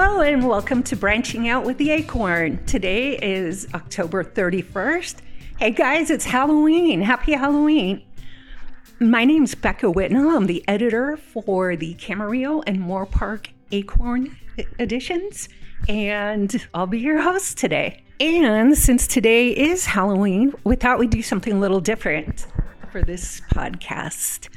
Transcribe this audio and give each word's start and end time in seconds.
Hello, 0.00 0.20
and 0.20 0.46
welcome 0.46 0.84
to 0.84 0.94
Branching 0.94 1.48
Out 1.48 1.64
with 1.64 1.76
the 1.76 1.90
Acorn. 1.90 2.64
Today 2.66 3.18
is 3.18 3.66
October 3.74 4.22
31st. 4.22 5.16
Hey 5.58 5.72
guys, 5.72 6.08
it's 6.08 6.24
Halloween. 6.24 7.02
Happy 7.02 7.32
Halloween. 7.32 8.04
My 9.00 9.24
name's 9.24 9.56
Becca 9.56 9.86
Whitnell. 9.86 10.36
I'm 10.36 10.46
the 10.46 10.62
editor 10.68 11.16
for 11.16 11.74
the 11.74 11.94
Camarillo 11.94 12.62
and 12.64 12.78
Moorpark 12.78 13.48
Acorn 13.72 14.36
editions, 14.78 15.48
and 15.88 16.64
I'll 16.72 16.86
be 16.86 17.00
your 17.00 17.20
host 17.20 17.58
today. 17.58 18.04
And 18.20 18.78
since 18.78 19.08
today 19.08 19.50
is 19.50 19.84
Halloween, 19.84 20.54
we 20.62 20.76
thought 20.76 21.00
we'd 21.00 21.10
do 21.10 21.24
something 21.24 21.54
a 21.54 21.58
little 21.58 21.80
different 21.80 22.46
for 22.92 23.02
this 23.02 23.40
podcast. 23.52 24.48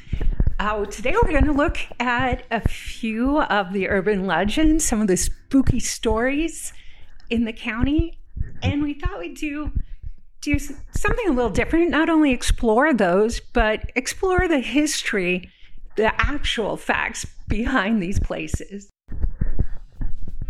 Uh, 0.60 0.86
today 0.86 1.16
we're 1.24 1.32
going 1.32 1.46
to 1.46 1.52
look 1.52 1.78
at 2.00 2.43
a 2.52 2.62
few 2.68 3.42
of 3.42 3.74
the 3.74 3.89
urban 3.89 4.28
legends, 4.28 4.86
some 4.86 5.02
of 5.02 5.07
the 5.07 5.18
spooky 5.18 5.79
stories 5.79 6.71
in 7.29 7.46
the 7.46 7.54
county, 7.54 8.20
and 8.62 8.84
we 8.84 8.93
thought 8.93 9.20
we'd 9.20 9.36
do 9.36 9.71
do 10.42 10.57
something 10.60 11.28
a 11.28 11.32
little 11.32 11.50
different. 11.52 11.89
Not 11.89 12.10
only 12.10 12.32
explore 12.32 12.93
those, 12.93 13.39
but 13.39 13.92
explore 13.96 14.48
the 14.48 14.60
history, 14.60 15.50
the 15.96 16.14
actual 16.21 16.78
facts 16.78 17.26
behind 17.48 18.01
these 18.01 18.20
places. 18.20 18.90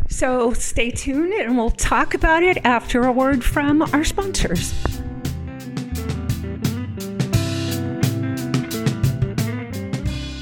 So 0.10 0.54
stay 0.54 0.92
tuned, 0.92 1.34
and 1.34 1.58
we'll 1.58 1.72
talk 1.72 2.14
about 2.14 2.44
it 2.44 2.58
after 2.66 3.04
a 3.04 3.12
word 3.12 3.44
from 3.44 3.82
our 3.82 4.04
sponsors. 4.04 4.74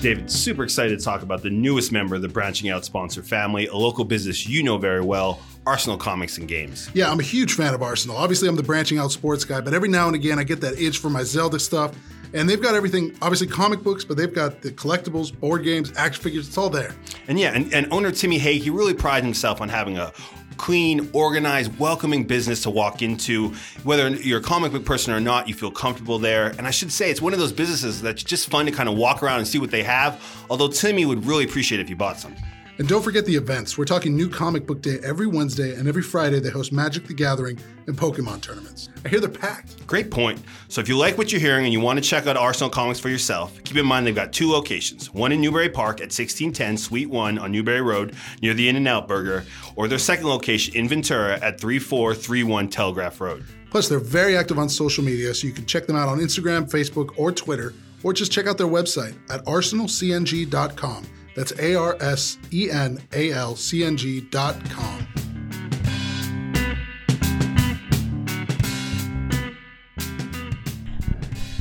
David, 0.01 0.31
super 0.31 0.63
excited 0.63 0.97
to 0.97 1.03
talk 1.03 1.23
about 1.23 1.43
the 1.43 1.49
newest 1.49 1.91
member 1.91 2.15
of 2.15 2.21
the 2.21 2.29
Branching 2.29 2.69
Out 2.69 2.85
sponsor 2.85 3.21
family, 3.21 3.67
a 3.67 3.75
local 3.75 4.05
business 4.05 4.47
you 4.47 4.63
know 4.63 4.77
very 4.77 5.01
well, 5.01 5.41
Arsenal 5.67 5.97
Comics 5.97 6.37
and 6.37 6.47
Games. 6.47 6.89
Yeah, 6.93 7.11
I'm 7.11 7.19
a 7.19 7.23
huge 7.23 7.53
fan 7.53 7.73
of 7.73 7.81
Arsenal. 7.81 8.15
Obviously, 8.15 8.47
I'm 8.47 8.55
the 8.55 8.63
Branching 8.63 8.97
Out 8.97 9.11
sports 9.11 9.43
guy, 9.43 9.59
but 9.59 9.73
every 9.73 9.89
now 9.89 10.07
and 10.07 10.15
again, 10.15 10.39
I 10.39 10.43
get 10.43 10.61
that 10.61 10.79
itch 10.79 10.99
for 10.99 11.09
my 11.09 11.23
Zelda 11.23 11.59
stuff. 11.59 11.93
And 12.33 12.47
they've 12.47 12.61
got 12.61 12.75
everything, 12.75 13.13
obviously 13.21 13.47
comic 13.47 13.83
books, 13.83 14.05
but 14.05 14.15
they've 14.15 14.33
got 14.33 14.61
the 14.61 14.71
collectibles, 14.71 15.37
board 15.37 15.65
games, 15.65 15.91
action 15.97 16.23
figures, 16.23 16.47
it's 16.47 16.57
all 16.57 16.69
there. 16.69 16.95
And 17.27 17.37
yeah, 17.37 17.51
and, 17.53 17.73
and 17.73 17.91
owner 17.91 18.11
Timmy 18.11 18.37
Hay, 18.37 18.57
he 18.57 18.69
really 18.69 18.93
prides 18.93 19.25
himself 19.25 19.59
on 19.59 19.67
having 19.67 19.97
a 19.97 20.13
clean, 20.59 21.09
organized, 21.13 21.79
welcoming 21.79 22.25
business 22.25 22.61
to 22.63 22.69
walk 22.69 23.01
into. 23.01 23.55
Whether 23.83 24.09
you're 24.09 24.39
a 24.39 24.43
comic 24.43 24.71
book 24.71 24.85
person 24.85 25.11
or 25.13 25.19
not, 25.19 25.47
you 25.47 25.55
feel 25.55 25.71
comfortable 25.71 26.19
there. 26.19 26.49
And 26.57 26.67
I 26.67 26.71
should 26.71 26.91
say, 26.91 27.09
it's 27.09 27.21
one 27.21 27.33
of 27.33 27.39
those 27.39 27.53
businesses 27.53 28.01
that's 28.01 28.21
just 28.21 28.49
fun 28.49 28.67
to 28.67 28.71
kind 28.71 28.87
of 28.87 28.95
walk 28.95 29.23
around 29.23 29.39
and 29.39 29.47
see 29.47 29.57
what 29.57 29.71
they 29.71 29.83
have. 29.83 30.21
Although 30.49 30.67
Timmy 30.67 31.05
would 31.05 31.25
really 31.25 31.45
appreciate 31.45 31.81
if 31.81 31.89
you 31.89 31.95
bought 31.95 32.19
some. 32.19 32.35
And 32.79 32.87
don't 32.87 33.01
forget 33.03 33.25
the 33.25 33.35
events. 33.35 33.77
We're 33.77 33.83
talking 33.83 34.15
new 34.15 34.29
comic 34.29 34.65
book 34.65 34.81
day 34.81 34.99
every 35.03 35.27
Wednesday, 35.27 35.75
and 35.75 35.85
every 35.85 36.01
Friday 36.01 36.39
they 36.39 36.49
host 36.49 36.71
Magic 36.71 37.05
the 37.07 37.13
Gathering 37.13 37.59
and 37.87 37.97
Pokemon 37.97 38.41
tournaments. 38.41 38.87
I 39.03 39.09
hear 39.09 39.19
they're 39.19 39.27
packed. 39.27 39.85
Great 39.85 40.09
point. 40.09 40.41
So 40.69 40.79
if 40.79 40.87
you 40.87 40.97
like 40.97 41.17
what 41.17 41.29
you're 41.29 41.41
hearing 41.41 41.65
and 41.65 41.73
you 41.73 41.81
want 41.81 42.01
to 42.01 42.09
check 42.09 42.25
out 42.25 42.37
Arsenal 42.37 42.69
Comics 42.69 42.97
for 42.97 43.09
yourself, 43.09 43.61
keep 43.65 43.75
in 43.75 43.85
mind 43.85 44.07
they've 44.07 44.15
got 44.15 44.31
two 44.31 44.49
locations 44.49 45.13
one 45.13 45.33
in 45.33 45.41
Newbury 45.41 45.67
Park 45.67 45.97
at 45.97 46.07
1610 46.07 46.77
Suite 46.77 47.09
1 47.09 47.37
on 47.37 47.51
Newbury 47.51 47.81
Road 47.81 48.15
near 48.41 48.53
the 48.53 48.69
In 48.69 48.77
N 48.77 48.87
Out 48.87 49.09
Burger, 49.09 49.43
or 49.75 49.89
their 49.89 49.99
second 49.99 50.27
location 50.27 50.73
in 50.75 50.87
Ventura 50.87 51.33
at 51.41 51.59
3431 51.59 52.69
Telegraph 52.69 53.19
Road. 53.19 53.43
Plus, 53.71 53.89
they're 53.89 53.99
very 53.99 54.37
active 54.37 54.57
on 54.57 54.69
social 54.69 55.03
media, 55.03 55.33
so 55.33 55.45
you 55.47 55.53
can 55.53 55.65
check 55.65 55.85
them 55.85 55.97
out 55.97 56.07
on 56.07 56.19
Instagram, 56.19 56.71
Facebook, 56.71 57.09
or 57.17 57.33
Twitter, 57.33 57.73
or 58.03 58.13
just 58.13 58.31
check 58.31 58.47
out 58.47 58.57
their 58.57 58.67
website 58.67 59.15
at 59.29 59.43
arsenalcng.com. 59.43 61.05
That's 61.39 61.57
A 61.57 61.73
R 61.73 61.95
S 62.01 62.37
E 62.51 62.69
N 62.69 62.99
A 63.13 63.31
L 63.31 63.55
C 63.55 63.85
N 63.85 63.95
G 63.95 64.19
dot 64.19 64.57
com. 64.69 65.07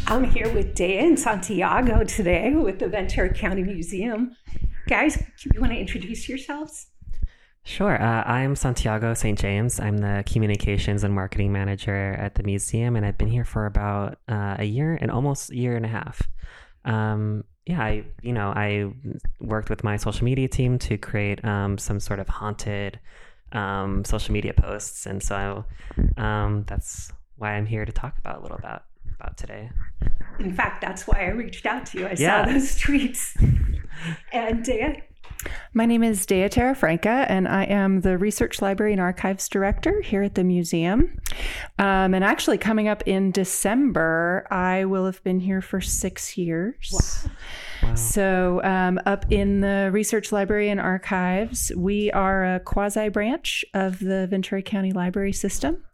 I'm 0.08 0.24
here 0.24 0.52
with 0.52 0.74
Dea 0.74 0.98
and 0.98 1.16
Santiago 1.16 2.02
today 2.02 2.54
with 2.56 2.80
the 2.80 2.88
Ventura 2.88 3.32
County 3.32 3.62
Museum. 3.62 4.34
Guys, 4.88 5.22
you 5.44 5.60
want 5.60 5.72
to 5.72 5.78
introduce 5.78 6.28
yourselves? 6.28 6.88
Sure. 7.62 8.02
Uh, 8.02 8.24
I'm 8.24 8.56
Santiago 8.56 9.14
St. 9.14 9.38
James. 9.38 9.78
I'm 9.78 9.98
the 9.98 10.24
communications 10.26 11.04
and 11.04 11.14
marketing 11.14 11.52
manager 11.52 12.16
at 12.18 12.34
the 12.34 12.42
museum, 12.42 12.96
and 12.96 13.06
I've 13.06 13.18
been 13.18 13.28
here 13.28 13.44
for 13.44 13.66
about 13.66 14.18
uh, 14.28 14.56
a 14.58 14.64
year 14.64 14.98
and 15.00 15.08
almost 15.08 15.52
a 15.52 15.56
year 15.56 15.76
and 15.76 15.84
a 15.84 15.88
half. 15.88 16.22
Um, 16.88 17.44
yeah, 17.66 17.82
I 17.82 18.04
you 18.22 18.32
know 18.32 18.48
I 18.48 18.90
worked 19.40 19.68
with 19.68 19.84
my 19.84 19.96
social 19.96 20.24
media 20.24 20.48
team 20.48 20.78
to 20.80 20.96
create 20.96 21.44
um, 21.44 21.76
some 21.76 22.00
sort 22.00 22.18
of 22.18 22.28
haunted 22.28 22.98
um, 23.52 24.04
social 24.04 24.32
media 24.32 24.54
posts, 24.54 25.04
and 25.06 25.22
so 25.22 25.64
um, 26.16 26.64
that's 26.66 27.12
why 27.36 27.52
I'm 27.52 27.66
here 27.66 27.84
to 27.84 27.92
talk 27.92 28.18
about 28.18 28.38
a 28.38 28.42
little 28.42 28.56
about 28.56 28.84
about 29.20 29.36
today. 29.36 29.70
In 30.40 30.54
fact, 30.54 30.80
that's 30.80 31.06
why 31.06 31.26
I 31.26 31.28
reached 31.28 31.66
out 31.66 31.84
to 31.86 31.98
you. 31.98 32.06
I 32.06 32.14
yeah. 32.16 32.44
saw 32.44 32.52
those 32.52 32.78
tweets, 32.82 33.36
and 34.32 34.68
uh, 34.68 35.00
my 35.74 35.86
name 35.86 36.02
is 36.02 36.24
Dea 36.26 36.48
Terrafranca, 36.48 37.26
and 37.28 37.46
I 37.46 37.64
am 37.64 38.00
the 38.00 38.18
Research 38.18 38.60
Library 38.60 38.92
and 38.92 39.00
Archives 39.00 39.48
Director 39.48 40.00
here 40.02 40.22
at 40.22 40.34
the 40.34 40.44
museum. 40.44 41.20
Um, 41.78 42.14
and 42.14 42.24
actually, 42.24 42.58
coming 42.58 42.88
up 42.88 43.02
in 43.06 43.30
December, 43.30 44.46
I 44.50 44.84
will 44.84 45.06
have 45.06 45.22
been 45.24 45.40
here 45.40 45.60
for 45.60 45.80
six 45.80 46.36
years. 46.36 46.90
Wow. 46.92 47.32
Wow. 47.82 47.94
So, 47.94 48.62
um, 48.64 49.00
up 49.06 49.26
in 49.30 49.60
the 49.60 49.90
Research 49.92 50.32
Library 50.32 50.70
and 50.70 50.80
Archives, 50.80 51.72
we 51.76 52.10
are 52.12 52.56
a 52.56 52.60
quasi 52.60 53.08
branch 53.08 53.64
of 53.74 53.98
the 53.98 54.26
Ventura 54.28 54.62
County 54.62 54.92
Library 54.92 55.32
System. 55.32 55.84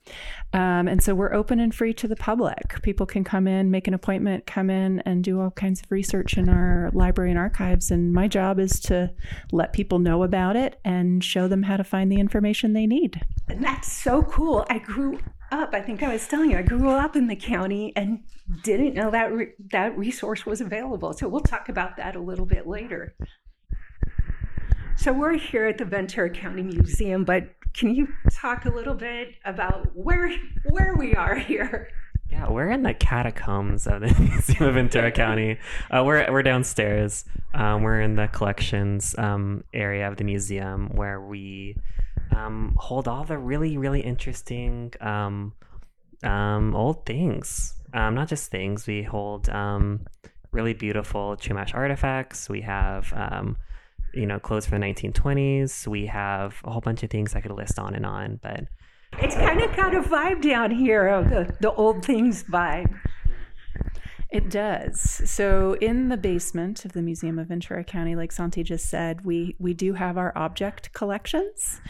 Um, 0.52 0.86
and 0.86 1.02
so 1.02 1.14
we're 1.14 1.32
open 1.32 1.58
and 1.58 1.74
free 1.74 1.92
to 1.94 2.06
the 2.06 2.16
public. 2.16 2.80
People 2.82 3.06
can 3.06 3.24
come 3.24 3.48
in, 3.48 3.70
make 3.70 3.88
an 3.88 3.94
appointment, 3.94 4.46
come 4.46 4.70
in 4.70 5.00
and 5.00 5.24
do 5.24 5.40
all 5.40 5.50
kinds 5.50 5.80
of 5.80 5.90
research 5.90 6.36
in 6.36 6.48
our 6.48 6.90
library 6.92 7.30
and 7.30 7.38
archives. 7.38 7.90
And 7.90 8.12
my 8.12 8.28
job 8.28 8.60
is 8.60 8.78
to 8.80 9.10
let 9.50 9.72
people 9.72 9.98
know 9.98 10.22
about 10.22 10.56
it 10.56 10.78
and 10.84 11.24
show 11.24 11.48
them 11.48 11.64
how 11.64 11.76
to 11.76 11.84
find 11.84 12.12
the 12.12 12.20
information 12.20 12.72
they 12.72 12.86
need. 12.86 13.20
And 13.48 13.64
that's 13.64 13.90
so 13.90 14.22
cool. 14.22 14.64
I 14.70 14.78
grew 14.78 15.18
up, 15.50 15.70
I 15.72 15.80
think 15.80 16.02
I 16.02 16.12
was 16.12 16.26
telling 16.26 16.50
you, 16.50 16.58
I 16.58 16.62
grew 16.62 16.90
up 16.90 17.16
in 17.16 17.26
the 17.26 17.36
county 17.36 17.92
and 17.96 18.20
didn't 18.62 18.94
know 18.94 19.10
that 19.10 19.32
re- 19.32 19.52
that 19.70 19.96
resource 19.96 20.44
was 20.44 20.60
available. 20.60 21.12
So 21.12 21.28
we'll 21.28 21.40
talk 21.40 21.68
about 21.68 21.96
that 21.96 22.16
a 22.16 22.20
little 22.20 22.46
bit 22.46 22.66
later. 22.66 23.14
So 24.96 25.12
we're 25.12 25.36
here 25.36 25.66
at 25.66 25.78
the 25.78 25.84
Ventura 25.84 26.30
County 26.30 26.62
Museum, 26.62 27.24
but 27.24 27.48
can 27.74 27.94
you 27.94 28.08
talk 28.32 28.64
a 28.64 28.70
little 28.70 28.94
bit 28.94 29.34
about 29.44 29.94
where 29.94 30.30
where 30.70 30.94
we 30.96 31.14
are 31.14 31.34
here? 31.34 31.88
Yeah, 32.30 32.48
we're 32.48 32.70
in 32.70 32.82
the 32.82 32.94
catacombs 32.94 33.86
of 33.86 34.00
the 34.00 34.14
Museum 34.18 34.68
of 34.68 34.74
Ventura 34.74 35.12
County. 35.12 35.58
Uh, 35.90 36.04
we're 36.04 36.30
we're 36.32 36.42
downstairs. 36.42 37.24
Um, 37.52 37.82
we're 37.82 38.00
in 38.00 38.16
the 38.16 38.28
collections 38.28 39.14
um, 39.18 39.64
area 39.72 40.08
of 40.08 40.16
the 40.16 40.24
museum 40.24 40.88
where 40.94 41.20
we 41.20 41.76
um, 42.34 42.76
hold 42.78 43.08
all 43.08 43.24
the 43.24 43.38
really 43.38 43.76
really 43.76 44.00
interesting 44.00 44.92
um, 45.00 45.54
um, 46.22 46.74
old 46.74 47.06
things. 47.06 47.74
Um, 47.92 48.14
not 48.14 48.28
just 48.28 48.50
things. 48.50 48.86
We 48.86 49.02
hold 49.02 49.48
really 50.50 50.74
beautiful 50.74 51.36
Chumash 51.36 51.74
artifacts. 51.74 52.48
We 52.48 52.60
have 52.62 53.12
you 54.14 54.26
know, 54.26 54.38
clothes 54.38 54.66
from 54.66 54.80
the 54.80 54.86
1920s. 54.86 55.86
We 55.86 56.06
have 56.06 56.54
a 56.64 56.70
whole 56.70 56.80
bunch 56.80 57.02
of 57.02 57.10
things 57.10 57.34
I 57.34 57.40
could 57.40 57.50
list 57.50 57.78
on 57.78 57.94
and 57.94 58.06
on, 58.06 58.38
but 58.42 58.64
it's 59.18 59.34
kind 59.34 59.60
of 59.60 59.74
got 59.76 59.94
a 59.94 60.00
vibe 60.00 60.42
down 60.42 60.70
here 60.70 61.08
of 61.08 61.30
the, 61.30 61.56
the 61.60 61.72
old 61.72 62.04
things 62.04 62.44
vibe. 62.44 62.94
It 64.30 64.50
does. 64.50 65.00
So 65.30 65.74
in 65.74 66.08
the 66.08 66.16
basement 66.16 66.84
of 66.84 66.92
the 66.92 67.02
Museum 67.02 67.38
of 67.38 67.48
Ventura 67.48 67.84
County, 67.84 68.16
like 68.16 68.32
Santi 68.32 68.64
just 68.64 68.86
said, 68.86 69.24
we 69.24 69.54
we 69.60 69.74
do 69.74 69.92
have 69.92 70.18
our 70.18 70.32
object 70.36 70.92
collections, 70.92 71.80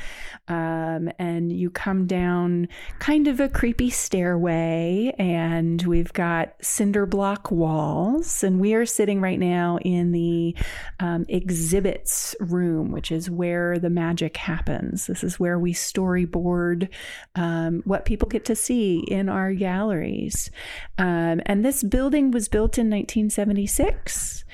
um, 0.49 1.11
and 1.19 1.51
you 1.51 1.71
come 1.71 2.07
down 2.07 2.69
kind 2.99 3.29
of 3.29 3.41
a 3.41 3.49
creepy 3.49 3.89
stairway, 3.89 5.15
and 5.19 5.83
we've 5.83 6.13
got 6.13 6.55
cinder 6.61 7.07
block 7.07 7.51
walls, 7.51 8.45
and 8.45 8.61
we 8.61 8.75
are 8.75 8.85
sitting 8.85 9.23
right 9.23 9.39
now 9.39 9.79
in 9.83 10.13
the 10.13 10.55
um, 11.01 11.25
exhibits 11.29 12.37
room, 12.41 12.91
which 12.91 13.11
is 13.11 13.31
where 13.31 13.79
the 13.79 13.91
magic 13.91 14.37
happens. 14.37 15.07
This 15.07 15.25
is 15.25 15.41
where 15.41 15.59
we 15.59 15.73
storyboard 15.73 16.91
um, 17.37 17.81
what 17.87 18.05
people 18.05 18.29
get 18.29 18.45
to 18.47 18.55
see 18.55 18.99
in 19.09 19.31
our 19.31 19.55
galleries, 19.55 20.51
um, 20.99 21.41
and 21.47 21.65
this 21.65 21.83
building 21.83 22.24
was 22.31 22.49
built 22.49 22.79
in 22.79 22.91
1976. 22.91 24.45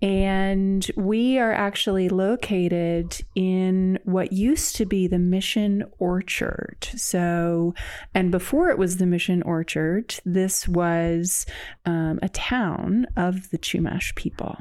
And 0.00 0.88
we 0.96 1.38
are 1.38 1.52
actually 1.52 2.08
located 2.08 3.20
in 3.34 3.98
what 4.04 4.32
used 4.32 4.76
to 4.76 4.86
be 4.86 5.08
the 5.08 5.18
Mission 5.18 5.84
Orchard. 5.98 6.88
So, 6.94 7.74
and 8.14 8.30
before 8.30 8.70
it 8.70 8.78
was 8.78 8.98
the 8.98 9.06
Mission 9.06 9.42
Orchard, 9.42 10.14
this 10.24 10.68
was 10.68 11.46
um, 11.84 12.20
a 12.22 12.28
town 12.28 13.06
of 13.16 13.50
the 13.50 13.58
Chumash 13.58 14.14
people. 14.14 14.56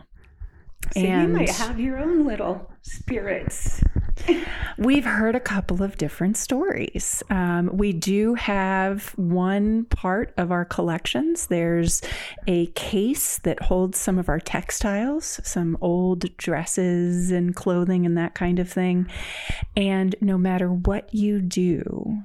So 0.94 1.02
and 1.02 1.30
you 1.30 1.38
might 1.38 1.50
have 1.50 1.80
your 1.80 2.00
own 2.00 2.26
little 2.26 2.72
spirits. 2.82 3.84
We've 4.78 5.06
heard 5.06 5.36
a 5.36 5.40
couple 5.40 5.82
of 5.82 5.98
different 5.98 6.38
stories. 6.38 7.24
Um, 7.32 7.72
we 7.74 7.94
do 7.94 8.36
have 8.36 9.10
one 9.18 9.86
part 9.86 10.34
of 10.38 10.52
our 10.52 10.66
collections. 10.66 11.48
There's 11.48 12.02
a 12.46 12.68
case 12.68 13.40
that 13.40 13.60
holds 13.64 13.98
some 13.98 14.20
of 14.20 14.30
our 14.30 14.40
textiles, 14.40 15.40
some 15.44 15.78
old 15.82 16.38
dresses 16.38 17.32
and 17.32 17.56
clothing 17.56 18.06
and 18.06 18.18
that 18.18 18.36
kind 18.36 18.60
of 18.60 18.70
thing. 18.70 19.10
And 19.76 20.16
no 20.22 20.38
matter 20.38 20.72
what 20.72 21.12
you 21.14 21.42
do, 21.42 22.20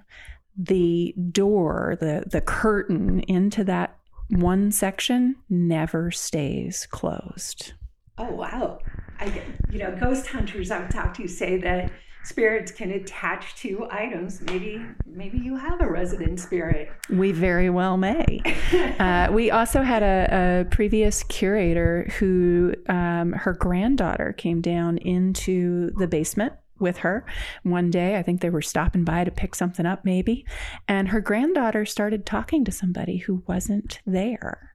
the 0.56 1.14
door, 1.30 1.96
the, 2.00 2.24
the 2.26 2.42
curtain 2.42 3.20
into 3.20 3.64
that 3.64 3.96
one 4.28 4.70
section 4.72 5.36
never 5.48 6.10
stays 6.10 6.86
closed. 6.90 7.72
Oh 8.18 8.30
wow! 8.30 8.78
I, 9.22 9.42
you 9.70 9.78
know, 9.78 9.94
ghost 9.94 10.26
hunters 10.26 10.72
I've 10.72 10.88
talked 10.88 11.16
to 11.18 11.28
say 11.28 11.56
that 11.58 11.92
spirits 12.24 12.72
can 12.72 12.90
attach 12.90 13.54
to 13.56 13.86
items. 13.88 14.40
Maybe, 14.42 14.84
maybe 15.06 15.38
you 15.38 15.56
have 15.56 15.80
a 15.80 15.88
resident 15.88 16.40
spirit. 16.40 16.90
We 17.08 17.30
very 17.30 17.70
well 17.70 17.96
may. 17.96 18.40
uh, 18.98 19.28
we 19.30 19.52
also 19.52 19.82
had 19.82 20.02
a, 20.02 20.62
a 20.62 20.70
previous 20.70 21.22
curator 21.24 22.10
who 22.18 22.74
um, 22.88 23.32
her 23.32 23.52
granddaughter 23.52 24.32
came 24.32 24.60
down 24.60 24.98
into 24.98 25.92
the 25.98 26.08
basement 26.08 26.54
with 26.80 26.98
her 26.98 27.24
one 27.62 27.92
day. 27.92 28.16
I 28.16 28.24
think 28.24 28.40
they 28.40 28.50
were 28.50 28.60
stopping 28.60 29.04
by 29.04 29.22
to 29.22 29.30
pick 29.30 29.54
something 29.54 29.86
up, 29.86 30.04
maybe. 30.04 30.44
And 30.88 31.08
her 31.08 31.20
granddaughter 31.20 31.86
started 31.86 32.26
talking 32.26 32.64
to 32.64 32.72
somebody 32.72 33.18
who 33.18 33.44
wasn't 33.46 34.00
there 34.04 34.74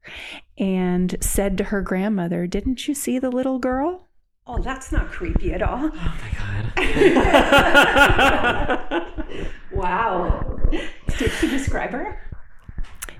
and 0.58 1.18
said 1.20 1.58
to 1.58 1.66
her 1.66 1.82
grandmother, 1.82 2.48
Didn't 2.48 2.88
you 2.88 2.94
see 2.94 3.20
the 3.20 3.30
little 3.30 3.60
girl? 3.60 4.06
Oh, 4.50 4.60
that's 4.60 4.94
not 4.94 5.12
creepy 5.12 5.52
at 5.54 5.62
all. 5.62 5.92
Oh 5.94 6.18
my 6.22 6.32
god. 6.78 6.88
wow. 9.74 10.58
Did 11.18 11.32
she 11.32 11.50
describe 11.50 11.92
her? 11.92 12.18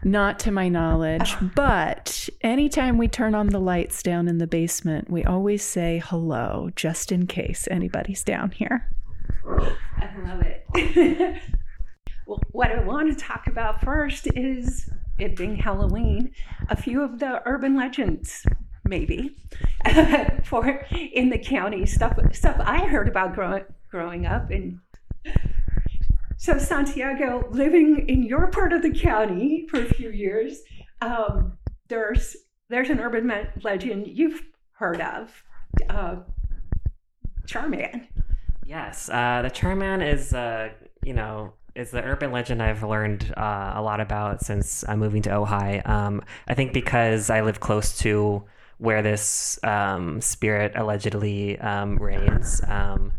Not 0.06 0.40
to 0.40 0.52
my 0.52 0.70
knowledge, 0.70 1.36
oh. 1.42 1.52
but 1.54 2.30
anytime 2.42 2.98
we 2.98 3.10
turn 3.10 3.36
on 3.36 3.48
the 3.48 3.60
lights 3.60 4.02
down 4.02 4.30
in 4.30 4.38
the 4.38 4.48
basement, 4.48 5.10
we 5.10 5.26
always 5.26 5.64
say 5.64 6.02
hello 6.06 6.70
just 6.78 7.12
in 7.12 7.28
case 7.28 7.68
anybody's 7.70 8.24
down 8.24 8.52
here. 8.52 8.90
I 9.98 10.10
love 10.24 10.42
it. 10.42 10.66
well, 12.26 12.40
what 12.52 12.72
I 12.72 12.82
want 12.86 13.12
to 13.12 13.18
talk 13.22 13.48
about 13.48 13.82
first 13.82 14.28
is 14.34 14.90
it 15.20 15.36
being 15.36 15.58
Halloween, 15.58 16.32
a 16.70 16.78
few 16.78 17.02
of 17.02 17.20
the 17.20 17.42
urban 17.46 17.76
legends 17.76 18.46
maybe 18.88 19.36
for 20.44 20.86
in 21.14 21.30
the 21.30 21.38
county 21.38 21.86
stuff 21.86 22.18
stuff 22.32 22.56
I 22.60 22.86
heard 22.86 23.08
about 23.08 23.36
growing 23.36 23.64
growing 23.90 24.26
up 24.26 24.50
and 24.52 24.80
so 26.38 26.58
Santiago 26.58 27.48
living 27.52 28.06
in 28.08 28.24
your 28.24 28.48
part 28.48 28.74
of 28.74 28.82
the 28.82 28.92
county 28.92 29.66
for 29.70 29.82
a 29.82 29.86
few 29.86 30.12
years 30.12 30.62
um, 31.02 31.58
there's 31.88 32.36
there's 32.70 32.90
an 32.90 33.00
urban 33.00 33.32
legend 33.64 34.08
you've 34.08 34.42
heard 34.74 35.02
of 35.02 35.44
uh, 35.90 36.18
Charman 37.46 38.08
yes 38.66 39.10
uh, 39.10 39.42
the 39.42 39.50
Charman 39.50 40.02
is 40.02 40.34
uh, 40.34 40.70
you 41.04 41.14
know 41.14 41.54
is 41.78 41.92
the 41.92 42.04
urban 42.04 42.32
legend 42.32 42.62
I've 42.62 42.84
learned 42.84 43.34
uh, 43.38 43.74
a 43.76 43.82
lot 43.82 44.02
about 44.02 44.42
since 44.42 44.84
I'm 44.88 45.00
moving 45.00 45.22
to 45.24 45.30
Ojai. 45.30 45.88
Um, 45.88 46.24
I 46.48 46.56
think 46.56 46.74
because 46.74 47.30
I 47.30 47.42
live 47.42 47.60
close 47.60 47.96
to 48.00 48.44
where 48.78 49.02
this 49.02 49.60
um, 49.64 50.22
spirit 50.22 50.74
allegedly 50.76 51.58
um, 51.60 51.98
reigns. 51.98 52.62
Um, 52.68 53.12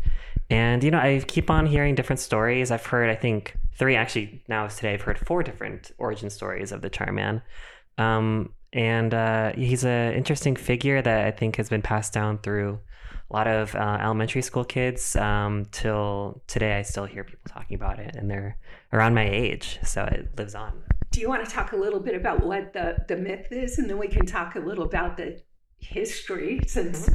and 0.49 0.83
you 0.83 0.91
know, 0.91 0.99
I 0.99 1.23
keep 1.27 1.49
on 1.49 1.65
hearing 1.65 1.95
different 1.95 2.19
stories. 2.19 2.71
I've 2.71 2.85
heard, 2.85 3.09
I 3.09 3.15
think, 3.15 3.55
three 3.73 3.95
actually 3.95 4.43
now 4.47 4.67
today. 4.67 4.93
I've 4.93 5.01
heard 5.01 5.19
four 5.19 5.43
different 5.43 5.91
origin 5.97 6.29
stories 6.29 6.71
of 6.71 6.81
the 6.81 6.89
Charman. 6.89 7.41
Um, 7.97 8.53
and 8.71 9.13
uh, 9.13 9.53
he's 9.53 9.83
an 9.83 10.13
interesting 10.13 10.55
figure 10.55 11.01
that 11.01 11.25
I 11.25 11.31
think 11.31 11.55
has 11.55 11.69
been 11.69 11.81
passed 11.81 12.13
down 12.13 12.37
through 12.39 12.79
a 13.29 13.35
lot 13.35 13.47
of 13.47 13.75
uh, 13.75 13.99
elementary 14.01 14.41
school 14.41 14.63
kids 14.63 15.15
um, 15.15 15.65
till 15.71 16.41
today. 16.47 16.77
I 16.77 16.81
still 16.81 17.05
hear 17.05 17.23
people 17.23 17.49
talking 17.49 17.75
about 17.75 17.99
it, 17.99 18.15
and 18.15 18.29
they're 18.29 18.57
around 18.93 19.13
my 19.13 19.27
age, 19.27 19.79
so 19.83 20.03
it 20.03 20.29
lives 20.37 20.55
on. 20.55 20.81
Do 21.11 21.21
you 21.21 21.29
want 21.29 21.43
to 21.47 21.51
talk 21.51 21.71
a 21.73 21.75
little 21.75 21.99
bit 21.99 22.15
about 22.15 22.45
what 22.45 22.73
the, 22.73 22.97
the 23.07 23.15
myth 23.15 23.47
is, 23.51 23.77
and 23.79 23.89
then 23.89 23.97
we 23.97 24.07
can 24.07 24.25
talk 24.25 24.55
a 24.55 24.59
little 24.59 24.83
about 24.85 25.17
the 25.17 25.41
history 25.79 26.61
since 26.67 27.09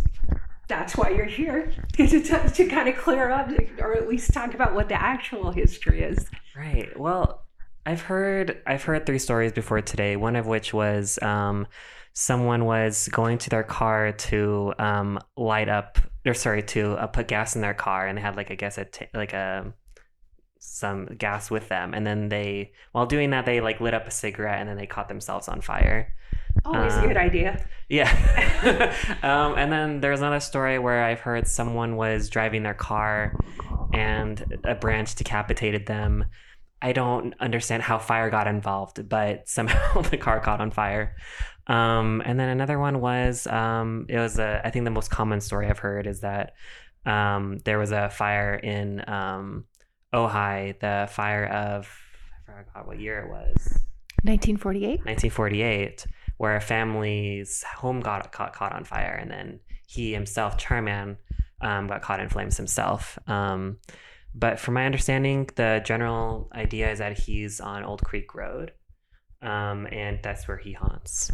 that's 0.67 0.97
why 0.97 1.11
you're 1.11 1.25
here 1.25 1.73
to, 1.95 2.23
to, 2.23 2.67
kind 2.69 2.89
of 2.89 2.97
clear 2.97 3.31
up 3.31 3.51
or 3.79 3.95
at 3.95 4.09
least 4.09 4.33
talk 4.33 4.55
about 4.55 4.75
what 4.75 4.89
the 4.89 5.01
actual 5.01 5.53
history 5.53 6.03
is. 6.03 6.27
Right. 6.57 6.99
Well 6.99 7.41
i've 7.87 8.01
heard 8.01 8.63
i've 8.67 8.83
heard 8.83 9.05
three 9.05 9.19
stories 9.19 9.53
before 9.53 9.83
today. 9.83 10.17
One 10.17 10.37
of 10.37 10.47
which 10.47 10.73
was 10.73 11.19
um, 11.23 11.67
someone 12.15 12.65
was 12.65 13.09
going 13.09 13.39
to 13.39 13.51
their 13.51 13.63
car 13.63 14.13
to 14.13 14.73
um, 14.79 15.19
light 15.37 15.69
up 15.69 15.99
or 16.25 16.33
sorry 16.33 16.63
to 16.63 16.93
uh, 16.93 17.07
put 17.07 17.29
gas 17.29 17.55
in 17.55 17.61
their 17.61 17.75
car 17.75 18.07
and 18.07 18.17
they 18.17 18.23
had 18.23 18.37
like 18.37 18.51
i 18.51 18.55
guess 18.55 18.79
a 18.79 18.87
t- 18.87 19.09
like 19.13 19.35
a 19.35 19.75
some 20.65 21.07
gas 21.19 21.51
with 21.51 21.69
them. 21.69 21.93
And 21.95 22.07
then 22.07 22.29
they 22.31 22.73
while 22.93 23.07
doing 23.07 23.31
that 23.31 23.45
they 23.45 23.61
like 23.61 23.81
lit 23.81 23.95
up 23.95 24.07
a 24.07 24.11
cigarette 24.11 24.61
and 24.61 24.69
then 24.69 24.77
they 24.77 24.87
caught 24.87 25.09
themselves 25.09 25.47
on 25.47 25.61
fire 25.61 26.15
Always 26.65 26.95
um, 26.95 27.05
a 27.05 27.09
good 27.09 27.17
idea. 27.17 27.65
Yeah. 27.89 28.11
um, 29.23 29.57
and 29.59 29.71
then 29.73 30.01
there's 30.01 30.21
another 30.21 30.41
story 30.41 30.79
where 30.79 31.05
I've 31.05 31.21
heard 31.21 31.47
someone 31.47 31.97
was 31.97 32.29
driving 32.31 32.63
their 32.63 32.75
car 32.75 33.37
and 33.93 34.61
a 34.65 34.75
branch 34.75 35.15
decapitated 35.15 35.87
them. 35.87 36.25
I 36.81 36.93
don't 36.93 37.35
understand 37.41 37.83
how 37.83 37.99
fire 37.99 38.31
got 38.31 38.47
involved, 38.47 39.09
but 39.09 39.49
somehow 39.49 40.03
the 40.03 40.17
car 40.17 40.41
caught 40.41 40.61
on 40.61 40.71
fire. 40.71 41.17
Um, 41.67 42.23
and 42.25 42.39
then 42.39 42.49
another 42.51 42.79
one 42.79 43.01
was 43.01 43.47
um, 43.47 44.07
it 44.09 44.19
was 44.19 44.39
a 44.39 44.61
I 44.65 44.71
think 44.71 44.85
the 44.85 44.91
most 44.91 45.11
common 45.11 45.41
story 45.41 45.69
I've 45.69 45.79
heard 45.79 46.07
is 46.07 46.21
that 46.21 46.53
um, 47.07 47.59
there 47.65 47.79
was 47.79 47.91
a 47.91 48.11
fire 48.11 48.55
in 48.55 49.03
um, 49.09 49.65
Ojai, 50.13 50.79
the 50.79 51.09
fire 51.11 51.47
of 51.47 51.89
I 52.47 52.63
forgot 52.65 52.87
what 52.87 53.01
year 53.01 53.21
it 53.21 53.29
was. 53.29 53.79
1948. 54.25 55.05
1948 55.05 56.07
where 56.37 56.57
a 56.57 56.61
family's 56.61 57.63
home 57.77 58.01
got 58.01 58.33
caught, 58.33 58.53
caught 58.53 58.73
on 58.73 58.85
fire, 58.85 59.19
and 59.21 59.31
then 59.31 59.61
he 59.87 60.13
himself, 60.13 60.59
Charman, 60.59 61.17
um, 61.61 61.87
got 61.87 62.03
caught 62.03 62.21
in 62.21 62.29
flames 62.29 62.57
himself. 62.57 63.19
Um, 63.27 63.79
but 64.35 64.59
from 64.59 64.75
my 64.75 64.85
understanding, 64.85 65.49
the 65.55 65.81
general 65.85 66.51
idea 66.53 66.91
is 66.91 66.99
that 66.99 67.19
he's 67.19 67.61
on 67.61 67.85
Old 67.85 68.03
Creek 68.03 68.35
Road, 68.35 68.73
um, 69.43 69.87
and 69.93 70.19
that's 70.23 70.49
where 70.49 70.57
he 70.57 70.73
haunts. 70.73 71.31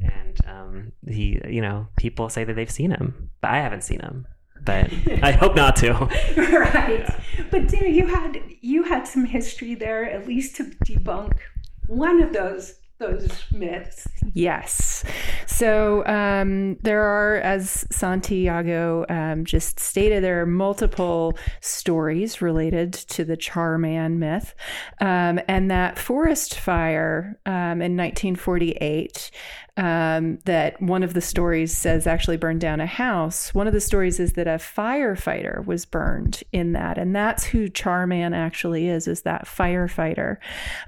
And 0.00 0.38
um, 0.46 0.92
he, 1.06 1.40
you 1.48 1.60
know, 1.60 1.86
people 1.96 2.28
say 2.28 2.42
that 2.42 2.54
they've 2.54 2.70
seen 2.70 2.90
him, 2.90 3.30
but 3.40 3.50
I 3.50 3.58
haven't 3.58 3.84
seen 3.84 4.00
him. 4.00 4.26
But 4.64 4.92
I 5.22 5.32
hope 5.32 5.54
not 5.54 5.76
to. 5.76 5.92
right, 5.92 7.04
yeah. 7.08 7.20
but 7.50 7.68
Dea, 7.68 7.88
you 7.88 8.06
had 8.06 8.42
you 8.60 8.84
had 8.84 9.06
some 9.06 9.24
history 9.24 9.74
there, 9.74 10.04
at 10.04 10.26
least 10.26 10.56
to 10.56 10.64
debunk 10.84 11.38
one 11.86 12.22
of 12.22 12.32
those 12.32 12.74
those 13.02 13.28
myths. 13.50 14.06
Yes. 14.32 15.04
So 15.46 16.06
um, 16.06 16.76
there 16.82 17.02
are, 17.02 17.36
as 17.36 17.86
Santiago 17.90 19.04
um, 19.08 19.44
just 19.44 19.80
stated, 19.80 20.22
there 20.22 20.40
are 20.40 20.46
multiple 20.46 21.36
stories 21.60 22.40
related 22.40 22.92
to 22.92 23.24
the 23.24 23.36
Charman 23.36 24.18
myth. 24.18 24.54
Um, 25.00 25.40
and 25.48 25.70
that 25.70 25.98
forest 25.98 26.58
fire 26.58 27.38
um, 27.44 27.82
in 27.82 27.96
1948 27.96 29.30
um, 29.78 30.38
that 30.44 30.80
one 30.82 31.02
of 31.02 31.14
the 31.14 31.20
stories 31.22 31.76
says 31.76 32.06
actually 32.06 32.36
burned 32.36 32.60
down 32.60 32.80
a 32.80 32.86
house. 32.86 33.54
One 33.54 33.66
of 33.66 33.72
the 33.72 33.80
stories 33.80 34.20
is 34.20 34.34
that 34.34 34.46
a 34.46 34.56
firefighter 34.56 35.64
was 35.64 35.86
burned 35.86 36.42
in 36.52 36.72
that, 36.72 36.98
and 36.98 37.16
that's 37.16 37.44
who 37.44 37.70
Charman 37.70 38.34
actually 38.34 38.88
is, 38.88 39.08
is 39.08 39.22
that 39.22 39.46
firefighter. 39.46 40.36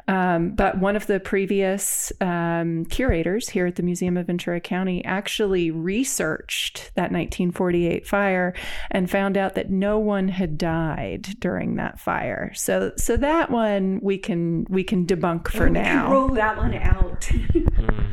Um, 0.07 0.51
but 0.51 0.79
one 0.79 0.97
of 0.97 1.07
the 1.07 1.19
previous 1.19 2.13
um, 2.21 2.85
curators 2.87 3.49
here 3.49 3.67
at 3.67 3.77
the 3.77 3.83
Museum 3.83 4.19
of 4.19 4.27
Ventura 4.27 4.61
County 4.61 5.03
actually 5.05 5.71
researched 5.71 6.93
that 6.95 7.11
1948 7.11 8.07
fire 8.07 8.55
and 8.91 9.11
found 9.11 9.39
out 9.39 9.55
that 9.55 9.71
no 9.71 9.99
one 9.99 10.29
had 10.29 10.59
died 10.59 11.37
during 11.39 11.77
that 11.77 11.99
fire. 11.99 12.53
So, 12.55 12.93
so 12.97 13.17
that 13.17 13.51
one 13.51 14.01
we 14.03 14.19
can 14.19 14.67
we 14.69 14.85
can 14.85 15.07
debunk 15.07 15.49
for 15.49 15.67
we 15.67 15.73
now. 15.73 16.05
Can 16.05 16.13
rule 16.13 16.29
that 16.35 16.59
one 16.59 16.75
out. 16.75 17.31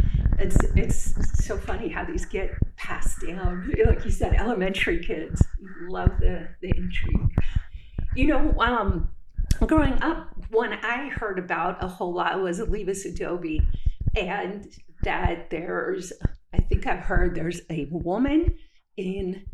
It's 0.42 0.58
it's 0.76 1.46
so 1.46 1.56
funny 1.56 1.88
how 1.88 2.04
these 2.04 2.26
get 2.26 2.52
passed 2.76 3.22
down. 3.22 3.72
Like 3.86 4.04
you 4.04 4.12
said, 4.12 4.34
elementary 4.34 5.00
kids 5.00 5.42
love 5.88 6.12
the 6.20 6.48
the 6.62 6.70
intrigue. 6.76 7.30
You 8.16 8.28
know, 8.28 8.54
um, 8.60 9.10
growing 9.68 10.02
up, 10.02 10.34
one 10.50 10.74
I 10.74 11.10
heard 11.10 11.38
about 11.38 11.84
a 11.84 11.88
whole 11.88 12.14
lot 12.14 12.42
was 12.42 12.60
Olivas 12.60 13.06
Adobe, 13.06 13.62
and 14.16 14.68
that 15.04 15.50
there's, 15.50 16.12
I 16.54 16.60
think 16.60 16.88
I've 16.88 17.00
heard 17.00 17.36
there's 17.36 17.62
a 17.70 17.88
woman 17.92 18.56
in 18.98 19.46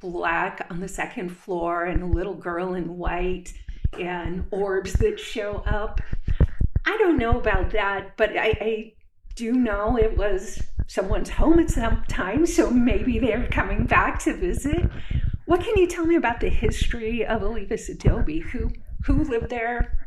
black 0.00 0.66
on 0.70 0.80
the 0.80 0.88
second 0.88 1.30
floor 1.30 1.84
and 1.84 2.02
a 2.02 2.06
little 2.06 2.34
girl 2.34 2.74
in 2.74 2.96
white 2.96 3.52
and 3.98 4.46
orbs 4.50 4.92
that 4.94 5.18
show 5.18 5.62
up. 5.66 6.00
I 6.86 6.96
don't 6.98 7.16
know 7.16 7.38
about 7.38 7.70
that, 7.70 8.16
but 8.16 8.36
I, 8.36 8.54
I 8.60 8.93
do 9.34 9.52
know 9.52 9.96
it 9.98 10.16
was 10.16 10.62
someone's 10.86 11.30
home 11.30 11.58
at 11.58 11.70
some 11.70 12.04
time, 12.08 12.46
so 12.46 12.70
maybe 12.70 13.18
they're 13.18 13.48
coming 13.48 13.84
back 13.84 14.18
to 14.20 14.36
visit. 14.36 14.90
What 15.46 15.60
can 15.60 15.76
you 15.76 15.86
tell 15.86 16.06
me 16.06 16.16
about 16.16 16.40
the 16.40 16.48
history 16.48 17.24
of 17.24 17.42
Olivas 17.42 17.88
Adobe? 17.88 18.40
Who 18.40 18.70
who 19.04 19.24
lived 19.24 19.50
there? 19.50 20.03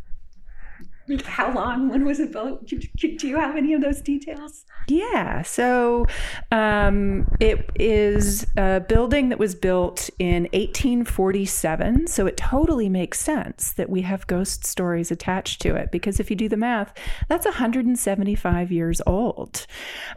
How 1.25 1.53
long? 1.53 1.89
When 1.89 2.05
was 2.05 2.19
it 2.19 2.31
built? 2.31 2.65
Do 2.65 3.27
you 3.27 3.37
have 3.37 3.55
any 3.55 3.73
of 3.73 3.81
those 3.81 4.01
details? 4.01 4.65
Yeah. 4.87 5.41
So 5.41 6.05
um, 6.51 7.27
it 7.39 7.69
is 7.75 8.45
a 8.55 8.79
building 8.79 9.29
that 9.29 9.39
was 9.39 9.53
built 9.53 10.09
in 10.17 10.43
1847. 10.53 12.07
So 12.07 12.25
it 12.25 12.37
totally 12.37 12.87
makes 12.87 13.19
sense 13.19 13.73
that 13.73 13.89
we 13.89 14.01
have 14.01 14.27
ghost 14.27 14.65
stories 14.65 15.11
attached 15.11 15.61
to 15.61 15.75
it 15.75 15.91
because 15.91 16.19
if 16.19 16.29
you 16.29 16.37
do 16.37 16.47
the 16.47 16.57
math, 16.57 16.93
that's 17.27 17.45
175 17.45 18.71
years 18.71 19.01
old. 19.05 19.65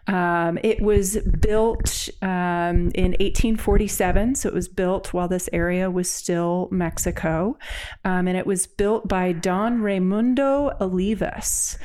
Um, 0.07 0.59
it 0.63 0.81
was 0.81 1.19
built 1.41 2.09
um, 2.23 2.91
in 2.95 3.13
1847. 3.19 4.37
So 4.37 4.49
it 4.49 4.55
was 4.55 4.69
built 4.69 5.13
while 5.13 5.29
this 5.29 5.49
area 5.53 5.91
was 5.91 6.09
still 6.09 6.69
Mexico. 6.71 7.59
Um, 8.05 8.29
and 8.29 8.37
it 8.37 8.47
was 8.47 8.69
built 8.69 9.09
by 9.09 9.33
Don 9.33 9.83
Raimundo 9.83 10.77
Olivas. 10.81 11.77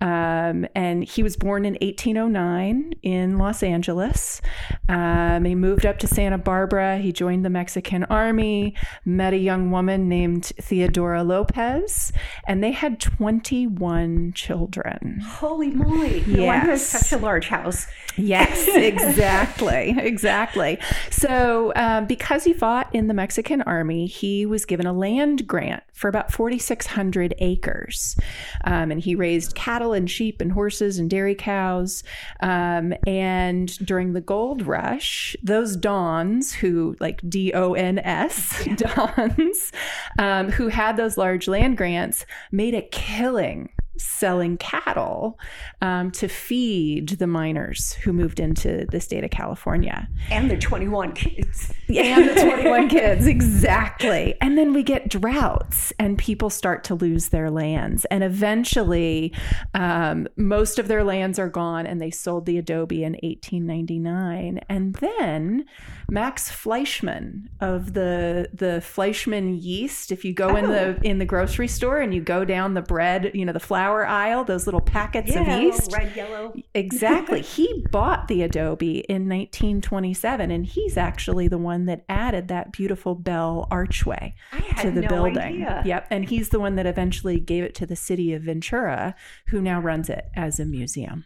Um, 0.00 0.66
and 0.74 1.04
he 1.04 1.22
was 1.22 1.36
born 1.36 1.64
in 1.64 1.74
1809 1.74 2.94
in 3.02 3.38
Los 3.38 3.62
Angeles. 3.62 4.40
Um, 4.88 5.44
he 5.44 5.54
moved 5.54 5.86
up 5.86 5.98
to 6.00 6.06
Santa 6.06 6.38
Barbara. 6.38 6.98
He 6.98 7.12
joined 7.12 7.44
the 7.44 7.50
Mexican 7.50 8.04
army, 8.04 8.74
met 9.04 9.32
a 9.32 9.38
young 9.38 9.70
woman 9.70 10.08
named 10.08 10.52
Theodora 10.60 11.22
Lopez, 11.22 12.12
and 12.46 12.62
they 12.62 12.72
had 12.72 13.00
21 13.00 14.32
children. 14.34 15.20
Holy 15.20 15.70
moly. 15.70 16.24
No 16.26 16.44
wonder 16.46 16.72
it's 16.72 16.82
such 16.82 17.12
a 17.12 17.22
large 17.22 17.48
house. 17.48 17.86
Yes, 18.16 18.68
exactly. 18.74 19.94
exactly. 19.96 20.78
So, 21.10 21.72
um, 21.76 22.06
because 22.06 22.44
he 22.44 22.52
fought 22.52 22.88
in 22.92 23.08
the 23.08 23.14
Mexican 23.14 23.62
army, 23.62 24.06
he 24.06 24.46
was 24.46 24.64
given 24.64 24.86
a 24.86 24.92
land 24.92 25.46
grant 25.46 25.82
for 25.92 26.08
about 26.08 26.32
4,600 26.32 27.34
acres. 27.38 28.16
Um, 28.64 28.90
and 28.90 29.00
he 29.00 29.14
raised 29.14 29.54
cattle 29.54 29.92
and 29.92 30.10
sheep 30.10 30.40
and 30.40 30.52
horses 30.52 30.98
and 30.98 31.08
dairy 31.08 31.34
cows. 31.34 32.02
Um, 32.40 32.94
and 33.06 33.76
during 33.84 34.12
the 34.12 34.20
gold 34.20 34.66
rush, 34.66 35.36
those 35.42 35.76
Dons, 35.76 36.52
who 36.52 36.96
like 37.00 37.20
D 37.28 37.52
O 37.54 37.74
N 37.74 37.98
S, 37.98 38.66
Dons, 38.76 39.72
um, 40.18 40.50
who 40.50 40.68
had 40.68 40.96
those 40.96 41.16
large 41.16 41.48
land 41.48 41.76
grants, 41.76 42.26
made 42.50 42.74
a 42.74 42.82
killing 42.82 43.68
selling 43.96 44.56
cattle 44.56 45.38
um, 45.80 46.10
to 46.10 46.28
feed 46.28 47.10
the 47.10 47.26
miners 47.26 47.94
who 47.94 48.12
moved 48.12 48.40
into 48.40 48.86
the 48.90 49.00
state 49.00 49.24
of 49.24 49.30
California. 49.30 50.08
And 50.30 50.50
the 50.50 50.56
21 50.56 51.12
kids. 51.12 51.72
And 51.88 52.28
the 52.28 52.34
21 52.40 52.88
kids, 52.88 53.26
exactly. 53.26 54.34
And 54.40 54.58
then 54.58 54.72
we 54.72 54.82
get 54.82 55.08
droughts 55.08 55.92
and 55.98 56.18
people 56.18 56.50
start 56.50 56.82
to 56.84 56.94
lose 56.94 57.28
their 57.28 57.50
lands. 57.50 58.04
And 58.06 58.24
eventually, 58.24 59.32
um, 59.74 60.26
most 60.36 60.78
of 60.78 60.88
their 60.88 61.04
lands 61.04 61.38
are 61.38 61.48
gone 61.48 61.86
and 61.86 62.00
they 62.00 62.10
sold 62.10 62.46
the 62.46 62.58
adobe 62.58 63.04
in 63.04 63.12
1899. 63.22 64.60
And 64.68 64.94
then 64.96 65.66
Max 66.10 66.50
Fleischmann 66.50 67.48
of 67.60 67.92
the, 67.92 68.48
the 68.52 68.80
Fleischmann 68.80 69.54
yeast, 69.54 70.10
if 70.10 70.24
you 70.24 70.32
go 70.32 70.56
in 70.56 70.66
the 70.66 70.98
in 71.02 71.18
the 71.18 71.24
grocery 71.24 71.68
store 71.68 72.00
and 72.00 72.14
you 72.14 72.20
go 72.20 72.44
down 72.44 72.74
the 72.74 72.82
bread, 72.82 73.30
you 73.34 73.44
know, 73.44 73.52
the 73.52 73.60
flour 73.60 73.83
aisle, 74.06 74.44
those 74.44 74.66
little 74.66 74.80
packets 74.80 75.30
of 75.36 75.46
Yeah, 75.46 75.58
yeast. 75.60 75.92
red, 75.92 76.14
yellow. 76.16 76.54
Exactly. 76.74 77.40
he 77.40 77.84
bought 77.90 78.28
the 78.28 78.42
Adobe 78.42 78.98
in 79.08 79.28
1927, 79.28 80.50
and 80.50 80.66
he's 80.66 80.96
actually 80.96 81.46
the 81.48 81.58
one 81.58 81.86
that 81.86 82.04
added 82.08 82.48
that 82.48 82.72
beautiful 82.72 83.14
bell 83.14 83.68
archway 83.70 84.34
to 84.80 84.90
the 84.90 85.02
no 85.02 85.08
building. 85.08 85.38
idea. 85.38 85.82
Yep. 85.84 86.06
And 86.10 86.24
he's 86.28 86.48
the 86.48 86.58
one 86.60 86.74
that 86.76 86.86
eventually 86.86 87.38
gave 87.40 87.62
it 87.64 87.74
to 87.76 87.86
the 87.86 87.96
city 87.96 88.32
of 88.32 88.42
Ventura, 88.42 89.14
who 89.48 89.60
now 89.60 89.80
runs 89.80 90.08
it 90.08 90.26
as 90.34 90.58
a 90.58 90.64
museum. 90.64 91.24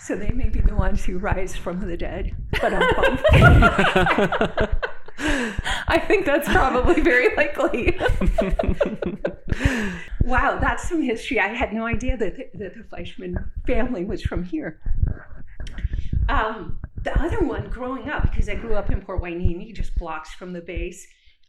So 0.00 0.14
they 0.14 0.30
may 0.30 0.48
be 0.48 0.60
the 0.60 0.76
ones 0.76 1.04
who 1.04 1.18
rise 1.18 1.56
from 1.56 1.80
the 1.80 1.96
dead. 1.96 2.32
But 2.60 2.72
I'm 2.72 3.18
I 5.90 5.98
think 5.98 6.26
that's 6.26 6.48
probably 6.48 7.00
very 7.00 7.34
likely. 7.36 7.98
Wow, 10.28 10.58
that's 10.60 10.86
some 10.86 11.00
history. 11.00 11.40
I 11.40 11.48
had 11.48 11.72
no 11.72 11.86
idea 11.86 12.14
that 12.18 12.36
the, 12.36 12.50
that 12.58 12.74
the 12.74 12.84
Fleischmann 12.84 13.50
family 13.66 14.04
was 14.04 14.20
from 14.20 14.44
here. 14.44 14.78
Um, 16.28 16.78
the 17.02 17.18
other 17.18 17.40
one, 17.40 17.70
growing 17.70 18.10
up, 18.10 18.24
because 18.24 18.46
I 18.46 18.54
grew 18.54 18.74
up 18.74 18.90
in 18.90 19.00
Port 19.00 19.22
Hueneme, 19.22 19.74
just 19.74 19.94
blocks 19.96 20.34
from 20.34 20.52
the 20.52 20.60
base, 20.60 21.06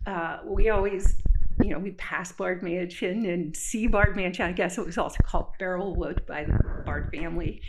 uh, 0.08 0.38
we 0.46 0.70
always, 0.70 1.22
you 1.62 1.72
know, 1.72 1.80
we 1.80 1.92
pass 1.92 2.32
Bard 2.32 2.64
Mansion 2.64 3.26
and 3.26 3.54
see 3.54 3.86
Bard 3.86 4.16
Mansion. 4.16 4.46
I 4.46 4.54
guess 4.54 4.78
it 4.78 4.86
was 4.86 4.98
also 4.98 5.22
called 5.24 5.48
Berylwood 5.60 6.26
by 6.26 6.46
the 6.46 6.58
Bard 6.86 7.10
family. 7.14 7.62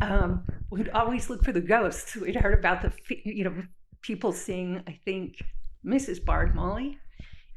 Um, 0.00 0.42
we'd 0.70 0.88
always 0.88 1.30
look 1.30 1.44
for 1.44 1.52
the 1.52 1.60
ghosts. 1.60 2.16
We'd 2.16 2.34
heard 2.34 2.58
about 2.58 2.82
the, 2.82 2.92
you 3.24 3.44
know, 3.44 3.54
people 4.02 4.32
seeing, 4.32 4.82
I 4.88 4.98
think, 5.04 5.36
Mrs. 5.86 6.24
Bard 6.24 6.54
Molly. 6.54 6.98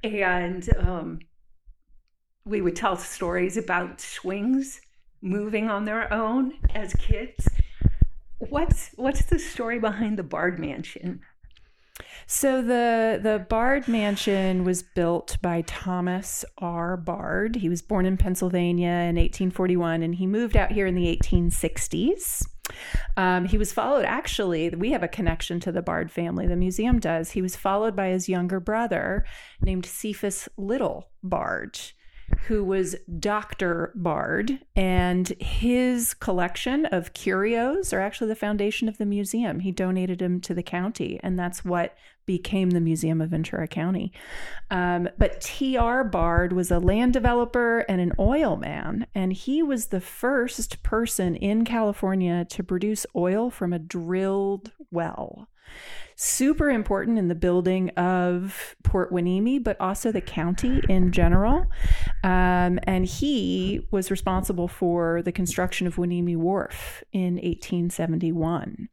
And 0.03 0.69
um, 0.77 1.19
we 2.45 2.61
would 2.61 2.75
tell 2.75 2.95
stories 2.95 3.57
about 3.57 3.99
swings 3.99 4.81
moving 5.21 5.69
on 5.69 5.85
their 5.85 6.11
own 6.13 6.53
as 6.73 6.93
kids. 6.93 7.47
What's 8.37 8.91
what's 8.95 9.25
the 9.25 9.39
story 9.39 9.79
behind 9.79 10.17
the 10.17 10.23
Bard 10.23 10.59
Mansion? 10.59 11.21
So 12.25 12.61
the 12.61 13.19
the 13.21 13.45
Bard 13.49 13.87
Mansion 13.87 14.63
was 14.63 14.81
built 14.81 15.37
by 15.41 15.63
Thomas 15.63 16.45
R. 16.57 16.95
Bard. 16.95 17.57
He 17.57 17.67
was 17.67 17.81
born 17.81 18.05
in 18.05 18.15
Pennsylvania 18.15 18.87
in 18.87 19.17
1841, 19.17 20.03
and 20.03 20.15
he 20.15 20.25
moved 20.25 20.55
out 20.55 20.71
here 20.71 20.87
in 20.87 20.95
the 20.95 21.17
1860s. 21.17 22.43
Um, 23.17 23.45
he 23.45 23.57
was 23.57 23.73
followed. 23.73 24.05
Actually, 24.05 24.69
we 24.69 24.91
have 24.91 25.03
a 25.03 25.07
connection 25.07 25.59
to 25.61 25.71
the 25.71 25.81
Bard 25.81 26.11
family. 26.11 26.47
The 26.47 26.55
museum 26.55 26.99
does. 26.99 27.31
He 27.31 27.41
was 27.41 27.55
followed 27.55 27.95
by 27.95 28.09
his 28.09 28.29
younger 28.29 28.59
brother 28.59 29.25
named 29.61 29.85
Cephas 29.85 30.47
Little 30.57 31.09
Bard 31.23 31.79
who 32.47 32.63
was 32.63 32.95
Dr. 33.19 33.91
Bard, 33.95 34.59
and 34.75 35.27
his 35.39 36.13
collection 36.13 36.85
of 36.87 37.13
curios 37.13 37.93
are 37.93 38.01
actually 38.01 38.27
the 38.27 38.35
foundation 38.35 38.87
of 38.87 38.97
the 38.97 39.05
museum. 39.05 39.59
He 39.59 39.71
donated 39.71 40.19
them 40.19 40.41
to 40.41 40.53
the 40.53 40.63
county, 40.63 41.19
and 41.23 41.37
that's 41.37 41.63
what 41.63 41.95
became 42.25 42.69
the 42.69 42.79
Museum 42.79 43.21
of 43.21 43.31
Ventura 43.31 43.67
County. 43.67 44.13
Um, 44.69 45.09
but 45.17 45.41
T.R. 45.41 46.03
Bard 46.03 46.53
was 46.53 46.69
a 46.69 46.77
land 46.77 47.13
developer 47.13 47.79
and 47.89 47.99
an 47.99 48.13
oil 48.19 48.55
man, 48.55 49.07
and 49.15 49.33
he 49.33 49.63
was 49.63 49.87
the 49.87 49.99
first 49.99 50.83
person 50.83 51.35
in 51.35 51.65
California 51.65 52.45
to 52.45 52.63
produce 52.63 53.07
oil 53.15 53.49
from 53.49 53.73
a 53.73 53.79
drilled 53.79 54.71
well 54.91 55.49
super 56.21 56.69
important 56.69 57.17
in 57.17 57.29
the 57.29 57.35
building 57.35 57.89
of 57.91 58.75
Port 58.83 59.09
Hueneme, 59.09 59.63
but 59.63 59.79
also 59.79 60.11
the 60.11 60.19
county 60.19 60.81
in 60.89 61.13
general. 61.13 61.65
Um, 62.25 62.77
and 62.83 63.05
he 63.05 63.87
was 63.91 64.11
responsible 64.11 64.67
for 64.67 65.21
the 65.21 65.31
construction 65.31 65.87
of 65.87 65.95
Hueneme 65.95 66.35
Wharf 66.35 67.05
in 67.13 67.35
1871. 67.35 68.89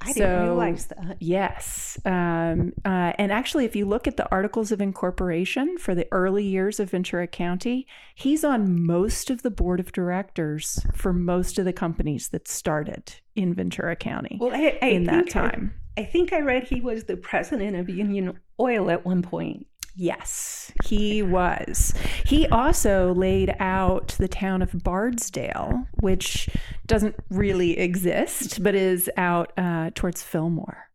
I 0.00 0.12
didn't 0.14 0.42
realize 0.42 0.86
that. 0.86 1.18
Yes. 1.20 1.98
Um, 2.06 2.72
uh, 2.84 3.12
and 3.18 3.30
actually, 3.30 3.66
if 3.66 3.76
you 3.76 3.84
look 3.84 4.08
at 4.08 4.16
the 4.16 4.28
articles 4.30 4.72
of 4.72 4.80
incorporation 4.80 5.76
for 5.76 5.94
the 5.94 6.08
early 6.12 6.44
years 6.44 6.80
of 6.80 6.90
Ventura 6.90 7.26
County, 7.26 7.86
he's 8.14 8.42
on 8.42 8.86
most 8.86 9.28
of 9.28 9.42
the 9.42 9.50
board 9.50 9.80
of 9.80 9.92
directors 9.92 10.80
for 10.94 11.12
most 11.12 11.58
of 11.58 11.66
the 11.66 11.74
companies 11.74 12.30
that 12.30 12.48
started 12.48 13.16
in 13.36 13.52
Ventura 13.52 13.96
County 13.96 14.38
Well, 14.40 14.54
I, 14.54 14.78
I 14.80 14.86
in 14.86 15.04
that 15.04 15.28
time. 15.28 15.74
I 15.96 16.04
think 16.04 16.32
I 16.32 16.40
read 16.40 16.64
he 16.64 16.80
was 16.80 17.04
the 17.04 17.16
president 17.16 17.76
of 17.76 17.88
Union 17.88 18.38
Oil 18.58 18.90
at 18.90 19.04
one 19.04 19.22
point. 19.22 19.66
Yes, 19.96 20.72
he 20.84 21.22
was. 21.22 21.92
He 22.24 22.46
also 22.48 23.12
laid 23.12 23.54
out 23.58 24.14
the 24.18 24.28
town 24.28 24.62
of 24.62 24.70
Bardsdale, 24.70 25.86
which 26.00 26.48
doesn't 26.86 27.16
really 27.28 27.78
exist, 27.78 28.62
but 28.62 28.74
is 28.74 29.10
out 29.16 29.52
uh, 29.58 29.90
towards 29.94 30.22
Fillmore. 30.22 30.89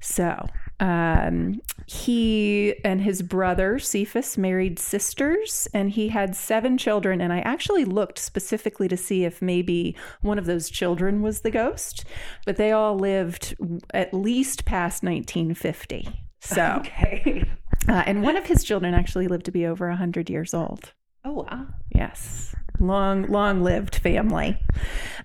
So 0.00 0.46
um, 0.80 1.60
he 1.86 2.74
and 2.84 3.02
his 3.02 3.22
brother 3.22 3.78
Cephas 3.78 4.38
married 4.38 4.78
sisters, 4.78 5.68
and 5.74 5.90
he 5.90 6.08
had 6.08 6.34
seven 6.34 6.78
children. 6.78 7.20
And 7.20 7.32
I 7.32 7.40
actually 7.40 7.84
looked 7.84 8.18
specifically 8.18 8.88
to 8.88 8.96
see 8.96 9.24
if 9.24 9.42
maybe 9.42 9.94
one 10.22 10.38
of 10.38 10.46
those 10.46 10.70
children 10.70 11.22
was 11.22 11.42
the 11.42 11.50
ghost, 11.50 12.04
but 12.46 12.56
they 12.56 12.72
all 12.72 12.96
lived 12.96 13.54
at 13.92 14.14
least 14.14 14.64
past 14.64 15.02
1950. 15.02 16.08
So 16.40 16.76
Okay. 16.78 17.44
Uh, 17.88 18.02
and 18.06 18.22
one 18.22 18.36
of 18.36 18.46
his 18.46 18.62
children 18.62 18.94
actually 18.94 19.26
lived 19.26 19.46
to 19.46 19.50
be 19.50 19.66
over 19.66 19.88
100 19.88 20.30
years 20.30 20.54
old. 20.54 20.92
Oh, 21.24 21.32
wow. 21.48 21.66
Yes. 21.94 22.54
Long, 22.78 23.26
long 23.26 23.62
lived 23.62 23.96
family. 23.96 24.58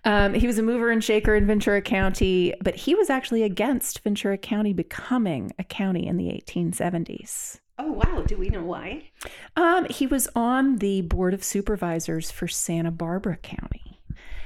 Um, 0.04 0.34
he 0.34 0.46
was 0.46 0.58
a 0.58 0.64
mover 0.64 0.92
and 0.92 1.02
shaker 1.04 1.36
in 1.36 1.48
Ventura 1.48 1.82
County, 1.82 2.54
but 2.62 2.76
he 2.76 2.96
was 2.96 3.10
actually 3.10 3.44
against 3.44 4.04
Ventura 4.04 4.38
County 4.38 4.74
becoming 4.74 5.54
a 5.58 5.64
county 5.64 6.06
in 6.06 6.18
the 6.18 6.26
1870s. 6.26 7.60
Oh, 7.80 7.92
wow. 7.94 8.24
Do 8.28 8.38
we 8.38 8.50
know 8.50 8.64
why? 8.64 9.10
Um, 9.56 9.86
he 9.90 10.06
was 10.06 10.28
on 10.36 10.78
the 10.78 11.02
board 11.02 11.34
of 11.34 11.44
supervisors 11.44 12.30
for 12.30 12.48
Santa 12.48 12.92
Barbara 12.92 13.38
County. 13.38 14.02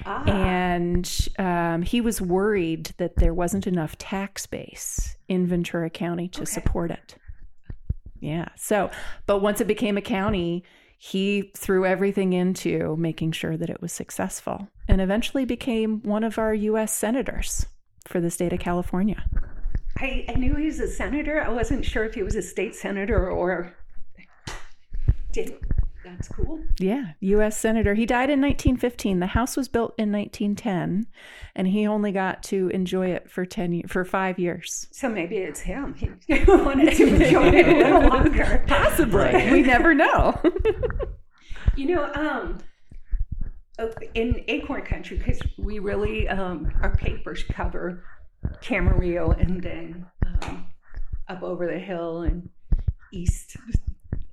Ah, 0.06 0.24
And 0.26 1.28
um, 1.40 1.82
he 1.82 2.02
was 2.02 2.22
worried 2.22 2.92
that 2.98 3.16
there 3.18 3.34
wasn't 3.34 3.68
enough 3.68 3.98
tax 3.98 4.46
base 4.46 5.18
in 5.28 5.46
Ventura 5.48 5.90
County 5.90 6.28
to 6.30 6.42
Okay. 6.42 6.52
support 6.52 6.92
it. 6.92 7.16
Yeah. 8.20 8.50
So, 8.56 8.92
but 9.26 9.40
once 9.40 9.62
it 9.62 9.68
became 9.68 9.98
a 9.98 10.02
county, 10.02 10.64
he 11.02 11.50
threw 11.56 11.86
everything 11.86 12.34
into 12.34 12.98
making 12.98 13.32
sure 13.32 13.56
that 13.56 13.70
it 13.70 13.82
was 13.82 13.94
successful 13.94 14.68
and 14.86 15.00
eventually 15.00 15.46
became 15.46 16.02
one 16.02 16.26
of 16.26 16.38
our 16.38 16.54
U.S. 16.54 16.94
senators 16.94 17.66
for 18.06 18.20
the 18.20 18.30
state 18.30 18.52
of 18.52 18.60
California. 18.60 19.24
I, 19.98 20.26
I 20.28 20.34
knew 20.34 20.56
he 20.56 20.66
was 20.66 20.82
a 20.82 20.90
senator. 20.90 21.42
I 21.42 21.48
wasn't 21.48 21.86
sure 21.86 22.04
if 22.04 22.16
he 22.16 22.22
was 22.22 22.36
a 22.36 22.42
state 22.42 22.76
senator 22.76 23.32
or. 23.32 23.74
Did, 25.32 25.56
that's 26.12 26.28
cool. 26.28 26.60
Yeah, 26.80 27.14
U.S. 27.20 27.58
senator. 27.58 27.94
He 27.94 28.06
died 28.06 28.30
in 28.30 28.42
1915. 28.42 29.20
The 29.20 29.28
house 29.28 29.56
was 29.58 29.68
built 29.68 29.94
in 29.98 30.12
1910, 30.12 31.08
and 31.56 31.68
he 31.68 31.88
only 31.88 32.12
got 32.12 32.44
to 32.44 32.70
enjoy 32.70 33.08
it 33.08 33.30
for 33.30 33.46
10 33.46 33.84
for 33.88 34.06
five 34.06 34.40
years. 34.40 34.88
So 34.92 35.10
maybe 35.10 35.38
it's 35.38 35.62
him. 35.62 35.96
He 35.96 36.10
wanted 36.48 36.96
to 36.96 37.08
enjoy 37.08 37.48
it 37.48 37.68
a 37.68 37.78
little 37.78 38.10
longer. 38.10 38.64
Possibly. 38.68 39.52
we 39.52 39.62
never 39.62 39.94
know. 39.94 40.40
You 41.76 41.96
know, 41.96 42.12
um, 42.14 42.58
in 44.14 44.44
Acorn 44.48 44.82
Country, 44.82 45.18
because 45.18 45.40
we 45.58 45.80
really, 45.80 46.28
um, 46.28 46.72
our 46.82 46.96
papers 46.98 47.44
cover 47.44 48.04
Camarillo 48.62 49.40
and 49.40 49.62
then 49.62 50.06
um, 50.26 50.68
up 51.30 51.42
over 51.42 51.68
the 51.68 51.80
hill 51.80 52.24
and 52.24 52.50
east 53.14 53.56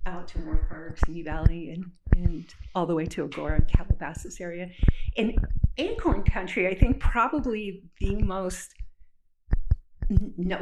out 0.07 0.29
to 0.29 0.39
Moorpark, 0.39 1.05
Simi 1.05 1.23
Valley, 1.23 1.71
and, 1.71 1.85
and 2.17 2.55
all 2.75 2.87
the 2.87 2.95
way 2.95 3.05
to 3.07 3.29
Agoura 3.29 3.57
and 3.57 3.69
Calabasas 3.69 4.41
area. 4.41 4.71
In 5.17 5.37
Acorn 5.77 6.23
Country, 6.23 6.69
I 6.69 6.75
think 6.75 7.01
probably 7.01 7.83
the 8.01 8.15
most 8.17 8.75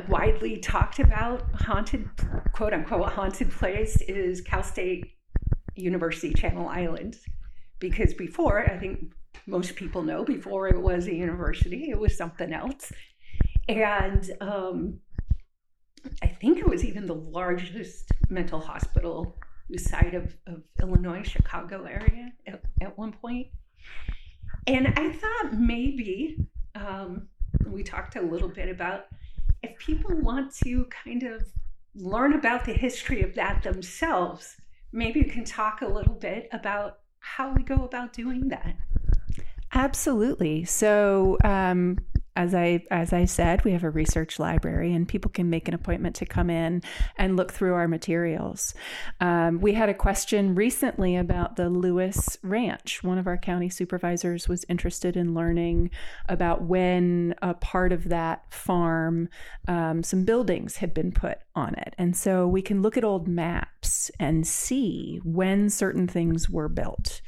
widely 0.08 0.58
talked 0.58 0.98
about 0.98 1.42
haunted, 1.54 2.08
quote 2.52 2.72
unquote, 2.72 3.10
haunted 3.10 3.50
place 3.50 4.00
is 4.02 4.40
Cal 4.40 4.62
State 4.62 5.18
University 5.76 6.32
Channel 6.32 6.68
Islands. 6.68 7.18
Because 7.78 8.14
before, 8.14 8.70
I 8.70 8.78
think 8.78 9.12
most 9.46 9.76
people 9.76 10.02
know, 10.02 10.24
before 10.24 10.68
it 10.68 10.80
was 10.80 11.06
a 11.06 11.14
university, 11.14 11.90
it 11.90 11.98
was 11.98 12.16
something 12.16 12.52
else. 12.52 12.90
And 13.68 14.30
um, 14.40 15.00
I 16.22 16.28
think 16.28 16.58
it 16.58 16.68
was 16.68 16.84
even 16.84 17.06
the 17.06 17.14
largest 17.14 18.10
mental 18.28 18.60
hospital 18.60 19.36
site 19.76 20.14
of, 20.14 20.34
of 20.46 20.62
Illinois, 20.80 21.22
Chicago 21.22 21.84
area 21.84 22.32
at, 22.46 22.62
at 22.80 22.96
one 22.98 23.12
point. 23.12 23.48
And 24.66 24.88
I 24.96 25.12
thought 25.12 25.54
maybe 25.54 26.38
um, 26.74 27.28
we 27.66 27.82
talked 27.82 28.16
a 28.16 28.22
little 28.22 28.48
bit 28.48 28.68
about 28.68 29.06
if 29.62 29.76
people 29.78 30.14
want 30.16 30.54
to 30.56 30.86
kind 30.86 31.22
of 31.22 31.44
learn 31.94 32.34
about 32.34 32.64
the 32.64 32.72
history 32.72 33.22
of 33.22 33.34
that 33.34 33.62
themselves, 33.62 34.56
maybe 34.92 35.20
you 35.20 35.26
can 35.26 35.44
talk 35.44 35.82
a 35.82 35.86
little 35.86 36.14
bit 36.14 36.48
about 36.52 36.98
how 37.20 37.52
we 37.52 37.62
go 37.62 37.84
about 37.84 38.12
doing 38.12 38.48
that. 38.48 38.74
Absolutely. 39.72 40.64
So, 40.64 41.36
um, 41.44 41.98
as 42.36 42.54
I 42.54 42.84
as 42.90 43.12
I 43.12 43.26
said, 43.26 43.64
we 43.64 43.72
have 43.72 43.84
a 43.84 43.90
research 43.90 44.38
library, 44.38 44.92
and 44.92 45.06
people 45.06 45.30
can 45.30 45.48
make 45.48 45.68
an 45.68 45.74
appointment 45.74 46.16
to 46.16 46.26
come 46.26 46.50
in 46.50 46.82
and 47.16 47.36
look 47.36 47.52
through 47.52 47.74
our 47.74 47.86
materials. 47.86 48.74
Um, 49.20 49.60
we 49.60 49.74
had 49.74 49.88
a 49.88 49.94
question 49.94 50.54
recently 50.54 51.16
about 51.16 51.54
the 51.56 51.70
Lewis 51.70 52.36
Ranch. 52.42 53.04
One 53.04 53.18
of 53.18 53.28
our 53.28 53.38
county 53.38 53.68
supervisors 53.68 54.48
was 54.48 54.64
interested 54.68 55.16
in 55.16 55.34
learning 55.34 55.90
about 56.28 56.62
when 56.62 57.34
a 57.40 57.54
part 57.54 57.92
of 57.92 58.08
that 58.08 58.52
farm, 58.52 59.28
um, 59.68 60.02
some 60.02 60.24
buildings 60.24 60.76
had 60.76 60.92
been 60.92 61.12
put 61.12 61.38
on 61.54 61.74
it, 61.76 61.94
and 61.98 62.16
so 62.16 62.48
we 62.48 62.62
can 62.62 62.82
look 62.82 62.96
at 62.96 63.04
old 63.04 63.28
maps 63.28 64.10
and 64.18 64.44
see 64.44 65.20
when 65.22 65.70
certain 65.70 66.08
things 66.08 66.50
were 66.50 66.68
built. 66.68 67.20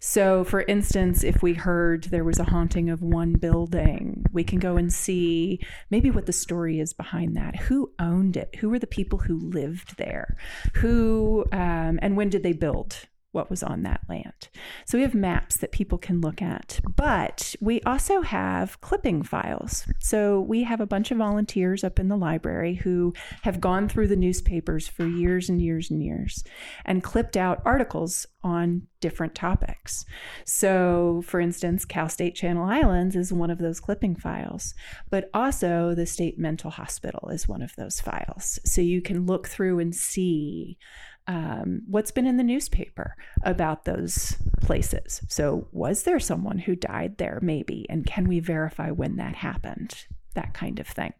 So, 0.00 0.42
for 0.42 0.62
instance, 0.62 1.22
if 1.22 1.42
we 1.42 1.52
heard 1.52 2.04
there 2.04 2.24
was 2.24 2.38
a 2.38 2.44
haunting 2.44 2.88
of 2.88 3.02
one 3.02 3.34
building, 3.34 4.24
we 4.32 4.42
can 4.42 4.53
go 4.60 4.76
and 4.76 4.92
see 4.92 5.60
maybe 5.90 6.10
what 6.10 6.26
the 6.26 6.32
story 6.32 6.80
is 6.80 6.92
behind 6.92 7.36
that. 7.36 7.56
Who 7.56 7.92
owned 7.98 8.36
it? 8.36 8.56
Who 8.56 8.70
were 8.70 8.78
the 8.78 8.86
people 8.86 9.18
who 9.18 9.38
lived 9.38 9.96
there? 9.96 10.36
Who 10.76 11.44
um, 11.52 11.98
and 12.02 12.16
when 12.16 12.30
did 12.30 12.42
they 12.42 12.52
build? 12.52 13.06
What 13.34 13.50
was 13.50 13.64
on 13.64 13.82
that 13.82 14.02
land? 14.08 14.48
So 14.86 14.96
we 14.96 15.02
have 15.02 15.14
maps 15.14 15.56
that 15.56 15.72
people 15.72 15.98
can 15.98 16.20
look 16.20 16.40
at, 16.40 16.80
but 16.94 17.56
we 17.60 17.80
also 17.82 18.20
have 18.20 18.80
clipping 18.80 19.24
files. 19.24 19.86
So 19.98 20.40
we 20.40 20.62
have 20.62 20.80
a 20.80 20.86
bunch 20.86 21.10
of 21.10 21.18
volunteers 21.18 21.82
up 21.82 21.98
in 21.98 22.06
the 22.06 22.16
library 22.16 22.76
who 22.76 23.12
have 23.42 23.60
gone 23.60 23.88
through 23.88 24.06
the 24.08 24.16
newspapers 24.16 24.86
for 24.86 25.04
years 25.04 25.48
and 25.48 25.60
years 25.60 25.90
and 25.90 26.00
years 26.00 26.44
and 26.84 27.02
clipped 27.02 27.36
out 27.36 27.60
articles 27.64 28.26
on 28.44 28.82
different 29.00 29.34
topics. 29.34 30.04
So, 30.44 31.22
for 31.26 31.40
instance, 31.40 31.84
Cal 31.84 32.08
State 32.08 32.34
Channel 32.34 32.64
Islands 32.64 33.16
is 33.16 33.32
one 33.32 33.50
of 33.50 33.58
those 33.58 33.80
clipping 33.80 34.14
files, 34.14 34.74
but 35.10 35.28
also 35.34 35.94
the 35.94 36.06
State 36.06 36.38
Mental 36.38 36.70
Hospital 36.70 37.30
is 37.30 37.48
one 37.48 37.62
of 37.62 37.74
those 37.76 38.00
files. 38.00 38.60
So 38.64 38.80
you 38.80 39.02
can 39.02 39.26
look 39.26 39.48
through 39.48 39.78
and 39.78 39.94
see 39.94 40.78
um, 41.26 41.82
what's 41.88 42.10
been 42.10 42.26
in 42.26 42.36
the 42.36 42.44
newspaper 42.44 43.16
about 43.42 43.84
those 43.84 44.36
places. 44.60 45.22
So, 45.28 45.68
was 45.72 46.02
there 46.02 46.20
someone 46.20 46.58
who 46.58 46.76
died 46.76 47.18
there, 47.18 47.38
maybe? 47.42 47.86
And 47.88 48.06
can 48.06 48.28
we 48.28 48.40
verify 48.40 48.90
when 48.90 49.16
that 49.16 49.34
happened? 49.34 50.06
That 50.34 50.54
kind 50.54 50.80
of 50.80 50.86
thing. 50.86 51.12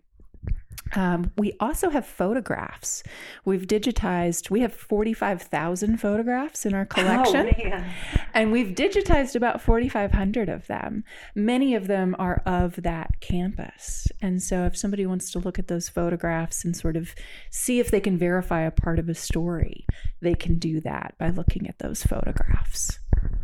Um, 0.95 1.33
we 1.37 1.55
also 1.61 1.91
have 1.91 2.07
photographs. 2.07 3.03
We've 3.45 3.67
digitized, 3.67 4.51
we 4.51 4.61
have 4.61 4.73
45,000 4.73 5.99
photographs 5.99 6.67
in 6.67 6.75
our 6.75 6.85
collection. 6.87 7.51
Oh. 7.73 7.85
And 8.33 8.53
we've 8.53 8.75
digitized 8.75 9.35
about 9.35 9.61
4,500 9.61 10.49
of 10.49 10.67
them. 10.67 11.05
Many 11.35 11.75
of 11.75 11.87
them 11.87 12.15
are 12.19 12.43
of 12.47 12.77
that 12.83 13.21
campus. 13.21 14.07
And 14.21 14.43
so 14.43 14.65
if 14.65 14.77
somebody 14.77 15.07
wants 15.07 15.31
to 15.33 15.39
look 15.39 15.59
at 15.59 15.69
those 15.69 15.89
photographs 15.89 16.65
and 16.65 16.77
sort 16.77 16.97
of 16.97 17.15
see 17.51 17.81
if 17.81 17.91
they 17.91 18.01
can 18.01 18.19
verify 18.19 18.61
a 18.61 18.71
part 18.71 18.99
of 18.99 19.09
a 19.09 19.15
story, 19.15 19.87
they 20.21 20.35
can 20.35 20.59
do 20.59 20.81
that 20.81 21.15
by 21.19 21.31
looking 21.31 21.69
at 21.69 21.79
those 21.79 22.03
photographs. 22.03 22.99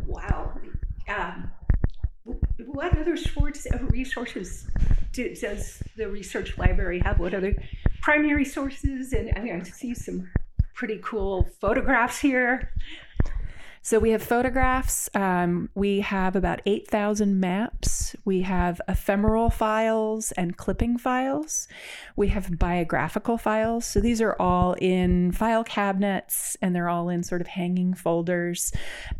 Wow. 0.05 0.53
Um, 1.07 1.51
what 2.73 2.97
other 2.97 3.17
sorts 3.17 3.65
of 3.65 3.81
uh, 3.81 3.85
resources 3.87 4.67
do, 5.11 5.35
does 5.35 5.83
the 5.97 6.07
research 6.07 6.57
library 6.57 6.99
have? 6.99 7.19
What 7.19 7.33
other 7.33 7.53
primary 8.01 8.45
sources? 8.45 9.13
And 9.13 9.31
I 9.35 9.41
mean, 9.41 9.59
I 9.59 9.63
see 9.63 9.93
some 9.93 10.29
pretty 10.73 10.99
cool 11.03 11.49
photographs 11.59 12.19
here. 12.19 12.71
So 13.83 13.97
we 13.97 14.11
have 14.11 14.21
photographs. 14.21 15.09
Um, 15.15 15.69
we 15.73 16.01
have 16.01 16.35
about 16.35 16.61
8,000 16.67 17.39
maps. 17.39 18.15
We 18.25 18.41
have 18.41 18.79
ephemeral 18.87 19.49
files 19.49 20.31
and 20.33 20.55
clipping 20.55 20.99
files. 20.99 21.67
We 22.15 22.27
have 22.27 22.59
biographical 22.59 23.39
files. 23.39 23.87
So 23.87 23.99
these 23.99 24.21
are 24.21 24.35
all 24.39 24.73
in 24.73 25.31
file 25.31 25.63
cabinets 25.63 26.55
and 26.61 26.75
they're 26.75 26.89
all 26.89 27.09
in 27.09 27.23
sort 27.23 27.41
of 27.41 27.47
hanging 27.47 27.95
folders. 27.95 28.71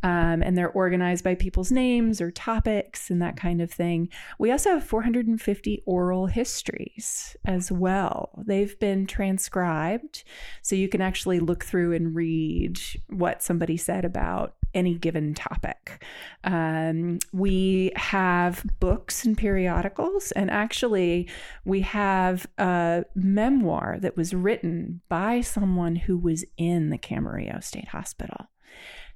Um, 0.03 0.43
and 0.43 0.55
they're 0.55 0.69
organized 0.69 1.23
by 1.23 1.33
people's 1.33 1.71
names 1.71 2.21
or 2.21 2.29
topics 2.29 3.09
and 3.09 3.19
that 3.19 3.37
kind 3.37 3.61
of 3.61 3.71
thing. 3.71 4.09
We 4.37 4.51
also 4.51 4.69
have 4.69 4.83
450 4.83 5.81
oral 5.87 6.27
histories 6.27 7.35
as 7.45 7.71
well. 7.71 8.29
They've 8.45 8.79
been 8.79 9.07
transcribed. 9.07 10.23
So 10.61 10.75
you 10.75 10.87
can 10.87 11.01
actually 11.01 11.39
look 11.39 11.63
through 11.63 11.93
and 11.93 12.13
read 12.13 12.79
what 13.09 13.41
somebody 13.41 13.75
said 13.75 14.05
about 14.05 14.50
any 14.73 14.95
given 14.95 15.33
topic. 15.33 16.03
Um, 16.43 17.19
we 17.31 17.91
have 17.95 18.65
books 18.79 19.25
and 19.25 19.37
periodicals, 19.37 20.31
and 20.31 20.49
actually, 20.49 21.29
we 21.65 21.81
have 21.81 22.47
a 22.57 23.05
memoir 23.15 23.97
that 24.01 24.17
was 24.17 24.33
written 24.33 25.01
by 25.09 25.41
someone 25.41 25.95
who 25.95 26.17
was 26.17 26.45
in 26.57 26.89
the 26.89 26.97
Camarillo 26.97 27.63
State 27.63 27.89
Hospital. 27.89 28.47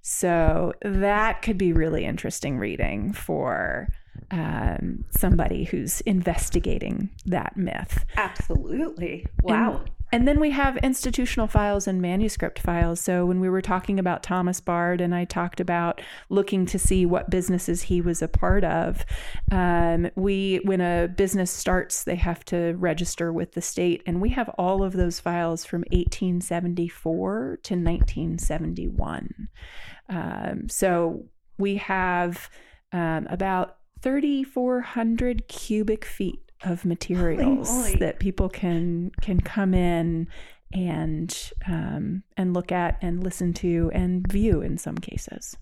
So 0.01 0.73
that 0.83 1.41
could 1.41 1.57
be 1.57 1.73
really 1.73 2.05
interesting 2.05 2.59
reading 2.59 3.11
for 3.11 3.89
um, 4.31 5.03
somebody 5.09 5.63
who's 5.63 6.01
investigating 6.01 7.09
that 7.25 7.57
myth. 7.57 8.05
Absolutely. 8.15 9.25
Wow. 9.41 9.77
And 9.77 9.89
then 10.27 10.39
we 10.39 10.51
have 10.51 10.77
institutional 10.77 11.47
files 11.47 11.87
and 11.87 12.01
manuscript 12.01 12.59
files. 12.59 13.01
So 13.01 13.25
when 13.25 13.39
we 13.39 13.49
were 13.49 13.61
talking 13.61 13.99
about 13.99 14.23
Thomas 14.23 14.61
Bard 14.61 15.01
and 15.01 15.13
I 15.15 15.25
talked 15.25 15.59
about 15.59 16.01
looking 16.29 16.65
to 16.67 16.79
see 16.79 17.05
what 17.05 17.29
businesses 17.29 17.83
he 17.83 18.01
was 18.01 18.21
a 18.21 18.27
part 18.27 18.63
of, 18.63 19.05
um, 19.51 20.09
we 20.15 20.61
when 20.63 20.81
a 20.81 21.07
business 21.07 21.51
starts, 21.51 22.03
they 22.03 22.15
have 22.15 22.45
to 22.45 22.73
register 22.73 23.33
with 23.33 23.53
the 23.53 23.61
state, 23.61 24.03
and 24.05 24.21
we 24.21 24.29
have 24.29 24.49
all 24.57 24.83
of 24.83 24.93
those 24.93 25.19
files 25.19 25.65
from 25.65 25.81
1874 25.91 27.59
to 27.63 27.73
1971. 27.73 29.49
Um, 30.09 30.69
so 30.69 31.25
we 31.57 31.77
have 31.77 32.49
um, 32.91 33.27
about 33.29 33.77
3,400 34.01 35.47
cubic 35.47 36.05
feet 36.05 36.44
of 36.63 36.85
materials 36.85 37.93
that 37.99 38.19
people 38.19 38.49
can 38.49 39.11
can 39.21 39.39
come 39.39 39.73
in 39.73 40.27
and 40.73 41.51
um, 41.67 42.23
and 42.37 42.53
look 42.53 42.71
at 42.71 42.97
and 43.01 43.23
listen 43.23 43.53
to 43.53 43.91
and 43.93 44.29
view 44.31 44.61
in 44.61 44.77
some 44.77 44.97
cases. 44.97 45.57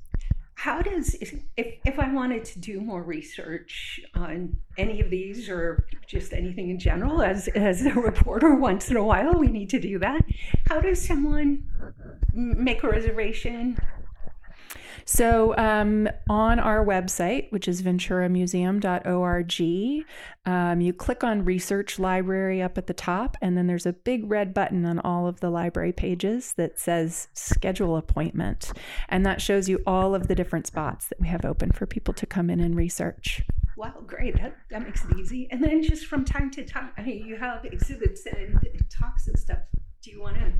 How 0.55 0.81
does 0.81 1.15
if 1.15 1.35
if 1.57 1.99
I 1.99 2.13
wanted 2.13 2.45
to 2.45 2.59
do 2.59 2.79
more 2.79 3.03
research 3.03 3.99
on 4.13 4.55
any 4.77 5.01
of 5.01 5.09
these 5.09 5.49
or 5.49 5.85
just 6.07 6.31
anything 6.31 6.69
in 6.69 6.79
general 6.79 7.21
as 7.21 7.47
as 7.49 7.85
a 7.85 7.93
reporter 7.93 8.55
once 8.55 8.89
in 8.89 8.97
a 8.97 9.03
while 9.03 9.33
we 9.33 9.47
need 9.47 9.69
to 9.71 9.79
do 9.79 9.99
that. 9.99 10.23
How 10.67 10.79
does 10.79 11.05
someone 11.05 11.65
make 12.33 12.83
a 12.83 12.89
reservation? 12.89 13.77
So, 15.05 15.55
um, 15.57 16.09
on 16.29 16.59
our 16.59 16.85
website, 16.85 17.51
which 17.51 17.67
is 17.67 17.81
venturamuseum.org, 17.81 20.05
um, 20.45 20.81
you 20.81 20.93
click 20.93 21.23
on 21.23 21.45
Research 21.45 21.99
Library 21.99 22.61
up 22.61 22.77
at 22.77 22.87
the 22.87 22.93
top, 22.93 23.37
and 23.41 23.57
then 23.57 23.67
there's 23.67 23.85
a 23.85 23.93
big 23.93 24.29
red 24.29 24.53
button 24.53 24.85
on 24.85 24.99
all 24.99 25.27
of 25.27 25.39
the 25.39 25.49
library 25.49 25.93
pages 25.93 26.53
that 26.53 26.79
says 26.79 27.27
Schedule 27.33 27.97
Appointment. 27.97 28.71
And 29.09 29.25
that 29.25 29.41
shows 29.41 29.69
you 29.69 29.81
all 29.87 30.15
of 30.15 30.27
the 30.27 30.35
different 30.35 30.67
spots 30.67 31.07
that 31.07 31.19
we 31.19 31.27
have 31.27 31.45
open 31.45 31.71
for 31.71 31.85
people 31.85 32.13
to 32.15 32.25
come 32.25 32.49
in 32.49 32.59
and 32.59 32.75
research. 32.75 33.43
Wow, 33.75 34.03
great. 34.05 34.35
That 34.35 34.55
that 34.69 34.83
makes 34.83 35.03
it 35.03 35.17
easy. 35.17 35.47
And 35.49 35.63
then 35.63 35.81
just 35.81 36.05
from 36.05 36.25
time 36.25 36.51
to 36.51 36.63
time, 36.63 36.91
I 36.97 37.01
mean, 37.01 37.25
you 37.25 37.37
have 37.37 37.65
exhibits 37.65 38.25
and 38.25 38.59
talks 38.89 39.27
and 39.27 39.37
stuff. 39.37 39.59
Do 40.03 40.11
you 40.11 40.21
want 40.21 40.37
to 40.37 40.53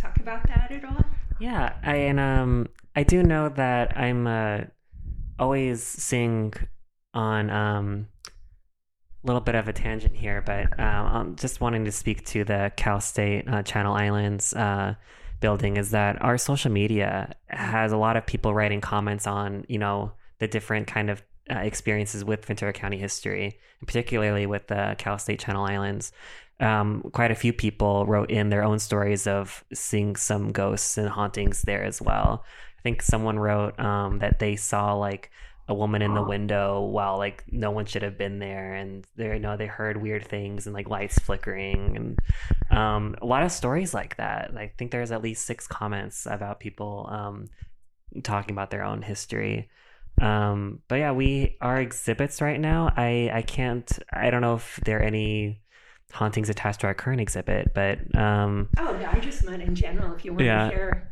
talk 0.00 0.18
about 0.18 0.46
that 0.48 0.72
at 0.72 0.84
all? 0.84 1.04
Yeah, 1.44 1.74
I, 1.82 1.96
and 1.96 2.18
um, 2.18 2.68
I 2.96 3.02
do 3.02 3.22
know 3.22 3.50
that 3.50 3.98
I'm 3.98 4.26
uh, 4.26 4.60
always 5.38 5.82
seeing 5.82 6.54
on 7.12 7.50
um, 7.50 8.08
a 9.22 9.26
little 9.26 9.42
bit 9.42 9.54
of 9.54 9.68
a 9.68 9.74
tangent 9.74 10.16
here, 10.16 10.40
but 10.40 10.80
um, 10.80 11.06
I'm 11.06 11.36
just 11.36 11.60
wanting 11.60 11.84
to 11.84 11.92
speak 11.92 12.24
to 12.28 12.44
the 12.44 12.72
Cal 12.78 12.98
State 12.98 13.46
uh, 13.46 13.62
Channel 13.62 13.94
Islands 13.94 14.54
uh, 14.54 14.94
building. 15.40 15.76
Is 15.76 15.90
that 15.90 16.22
our 16.22 16.38
social 16.38 16.72
media 16.72 17.34
has 17.48 17.92
a 17.92 17.98
lot 17.98 18.16
of 18.16 18.24
people 18.24 18.54
writing 18.54 18.80
comments 18.80 19.26
on, 19.26 19.66
you 19.68 19.76
know, 19.76 20.12
the 20.38 20.48
different 20.48 20.86
kind 20.86 21.10
of 21.10 21.22
uh, 21.50 21.58
experiences 21.58 22.24
with 22.24 22.46
Ventura 22.46 22.72
County 22.72 22.96
history, 22.96 23.58
particularly 23.86 24.46
with 24.46 24.68
the 24.68 24.94
Cal 24.96 25.18
State 25.18 25.40
Channel 25.40 25.66
Islands 25.66 26.10
um, 26.60 27.02
quite 27.12 27.30
a 27.30 27.34
few 27.34 27.52
people 27.52 28.06
wrote 28.06 28.30
in 28.30 28.50
their 28.50 28.64
own 28.64 28.78
stories 28.78 29.26
of 29.26 29.64
seeing 29.72 30.16
some 30.16 30.52
ghosts 30.52 30.96
and 30.96 31.08
hauntings 31.08 31.62
there 31.62 31.82
as 31.82 32.00
well. 32.00 32.44
I 32.78 32.82
think 32.82 33.02
someone 33.02 33.38
wrote 33.38 33.78
um, 33.80 34.18
that 34.20 34.38
they 34.38 34.56
saw 34.56 34.94
like 34.94 35.30
a 35.66 35.74
woman 35.74 36.02
in 36.02 36.12
the 36.12 36.22
window 36.22 36.82
while 36.82 37.16
like 37.16 37.42
no 37.50 37.70
one 37.70 37.86
should 37.86 38.02
have 38.02 38.18
been 38.18 38.38
there, 38.38 38.74
and 38.74 39.06
they 39.16 39.32
you 39.32 39.38
know 39.38 39.56
they 39.56 39.66
heard 39.66 40.00
weird 40.00 40.26
things 40.28 40.66
and 40.66 40.74
like 40.74 40.88
lights 40.88 41.18
flickering 41.18 41.96
and 41.96 42.18
um, 42.76 43.16
a 43.22 43.26
lot 43.26 43.42
of 43.42 43.50
stories 43.50 43.94
like 43.94 44.16
that. 44.16 44.52
I 44.56 44.72
think 44.76 44.90
there's 44.90 45.10
at 45.10 45.22
least 45.22 45.46
six 45.46 45.66
comments 45.66 46.26
about 46.26 46.60
people 46.60 47.08
um, 47.10 47.48
talking 48.22 48.54
about 48.54 48.70
their 48.70 48.84
own 48.84 49.02
history. 49.02 49.70
Um, 50.20 50.80
but 50.86 50.96
yeah, 50.96 51.12
we 51.12 51.56
are 51.60 51.80
exhibits 51.80 52.40
right 52.40 52.60
now. 52.60 52.92
I 52.96 53.30
I 53.32 53.42
can't. 53.42 53.90
I 54.12 54.30
don't 54.30 54.42
know 54.42 54.56
if 54.56 54.78
there 54.84 55.00
are 55.00 55.02
any 55.02 55.63
hauntings 56.14 56.48
attached 56.48 56.80
to 56.80 56.86
our 56.86 56.94
current 56.94 57.20
exhibit, 57.20 57.72
but 57.74 57.98
um, 58.16 58.68
Oh 58.78 58.96
no, 58.98 59.06
I 59.10 59.18
just 59.20 59.44
meant 59.44 59.62
in 59.62 59.74
general. 59.74 60.14
If 60.14 60.24
you 60.24 60.32
want 60.32 60.44
Yeah. 60.44 60.68
to 60.70 60.74
hear. 60.74 61.10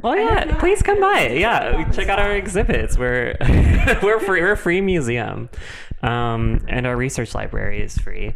well, 0.00 0.16
yeah, 0.16 0.56
please 0.58 0.82
come 0.82 1.00
by. 1.00 1.28
Yeah, 1.28 1.72
put 1.72 1.80
it 1.80 1.86
on 1.86 1.92
check 1.92 2.08
out 2.08 2.18
our 2.18 2.32
exhibits. 2.36 2.98
We're 2.98 3.36
we're 4.02 4.20
free. 4.20 4.40
We're 4.40 4.52
a 4.52 4.56
free 4.56 4.80
museum, 4.80 5.48
um, 6.02 6.64
and 6.68 6.86
our 6.86 6.96
research 6.96 7.34
library 7.34 7.82
is 7.82 7.96
free. 7.98 8.34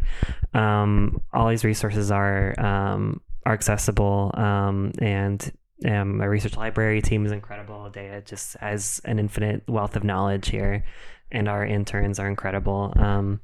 Um, 0.54 1.20
all 1.32 1.48
these 1.48 1.64
resources 1.64 2.10
are 2.10 2.54
um, 2.58 3.20
are 3.44 3.52
accessible, 3.52 4.32
um, 4.34 4.92
and 5.00 5.52
um, 5.86 6.18
my 6.18 6.24
research 6.24 6.56
library 6.56 7.00
team 7.02 7.26
is 7.26 7.32
incredible. 7.32 7.88
Dea 7.90 8.22
just 8.24 8.56
has 8.58 9.00
an 9.04 9.18
infinite 9.18 9.62
wealth 9.68 9.94
of 9.94 10.04
knowledge 10.04 10.48
here, 10.48 10.84
and 11.30 11.48
our 11.48 11.64
interns 11.64 12.18
are 12.18 12.26
incredible. 12.28 12.92
Um, 12.96 13.40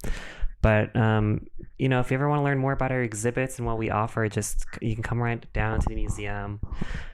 but 0.63 0.97
um, 0.97 1.47
you 1.79 1.89
know, 1.89 2.01
if 2.01 2.11
you 2.11 2.17
ever 2.17 2.29
want 2.29 2.41
to 2.41 2.45
learn 2.45 2.59
more 2.59 2.73
about 2.73 2.93
our 2.93 3.03
exhibits 3.03 3.59
and 3.59 3.67
what 3.67 3.79
we 3.79 3.91
offer, 3.91 4.29
just 4.29 4.65
you 4.81 4.95
can 4.95 5.03
come 5.03 5.21
right 5.21 5.45
down 5.53 5.81
to 5.81 5.87
the 5.89 5.95
museum. 5.95 6.61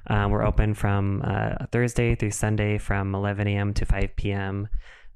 Um, 0.07 0.31
we're 0.31 0.44
open 0.44 0.75
from 0.75 1.23
uh, 1.25 1.66
Thursday 1.73 2.14
through 2.14 2.33
Sunday 2.33 2.77
from 2.77 3.14
11 3.14 3.46
a.m. 3.49 3.73
to 3.75 3.87
5 3.87 4.16
p.m. 4.16 4.68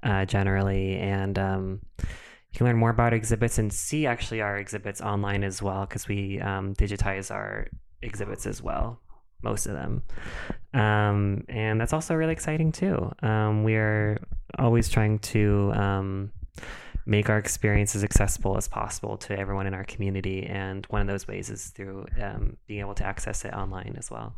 Uh, 0.03 0.25
generally, 0.25 0.97
and 0.97 1.39
um, 1.39 1.81
you 1.99 2.59
can 2.59 2.67
learn 2.67 2.77
more 2.77 2.91
about 2.91 3.13
exhibits 3.13 3.59
and 3.59 3.73
see 3.73 4.07
actually 4.07 4.41
our 4.41 4.57
exhibits 4.57 5.01
online 5.01 5.45
as 5.45 5.61
well 5.61 5.87
because 5.87 6.09
we 6.09 6.41
um, 6.41 6.75
digitize 6.75 7.31
our 7.31 7.67
exhibits 8.03 8.47
as 8.47 8.63
well, 8.63 9.01
most 9.43 9.67
of 9.67 9.75
them, 9.75 10.03
um, 10.73 11.45
and 11.49 11.81
that's 11.81 11.93
also 11.93 12.15
really 12.15 12.33
exciting 12.33 12.73
too. 12.73 13.13
Um, 13.23 13.65
we 13.65 13.77
are 13.77 14.19
always 14.59 14.89
trying 14.89 15.19
to 15.21 15.73
um, 15.75 16.33
make 17.07 17.29
our 17.29 17.39
experience 17.39 17.95
as 17.95 18.03
accessible 18.03 18.57
as 18.57 18.69
possible 18.69 19.17
to 19.19 19.39
everyone 19.39 19.67
in 19.67 19.75
our 19.75 19.85
community. 19.85 20.47
And 20.47 20.87
one 20.87 21.01
of 21.03 21.07
those 21.07 21.29
ways 21.29 21.51
is 21.51 21.67
through 21.69 22.07
um, 22.21 22.57
being 22.67 22.81
able 22.81 22.95
to 22.95 23.05
access 23.05 23.45
it 23.45 23.53
online 23.53 23.95
as 23.99 24.11
well. 24.11 24.35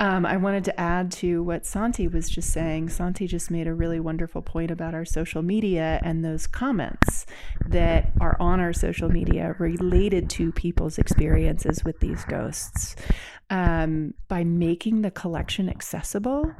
Um, 0.00 0.26
I 0.26 0.36
wanted 0.36 0.64
to 0.64 0.80
add 0.80 1.12
to 1.12 1.42
what 1.44 1.64
Santi 1.64 2.08
was 2.08 2.28
just 2.28 2.50
saying. 2.50 2.88
Santi 2.88 3.28
just 3.28 3.48
made 3.50 3.68
a 3.68 3.74
really 3.74 4.00
wonderful 4.00 4.42
point 4.42 4.72
about 4.72 4.92
our 4.92 5.04
social 5.04 5.40
media 5.40 6.00
and 6.02 6.24
those 6.24 6.48
comments 6.48 7.26
that 7.68 8.10
are 8.20 8.36
on 8.40 8.58
our 8.58 8.72
social 8.72 9.08
media 9.08 9.54
related 9.60 10.28
to 10.30 10.50
people's 10.50 10.98
experiences 10.98 11.84
with 11.84 12.00
these 12.00 12.24
ghosts. 12.24 12.96
Um, 13.50 14.14
by 14.26 14.42
making 14.42 15.02
the 15.02 15.12
collection 15.12 15.68
accessible, 15.68 16.52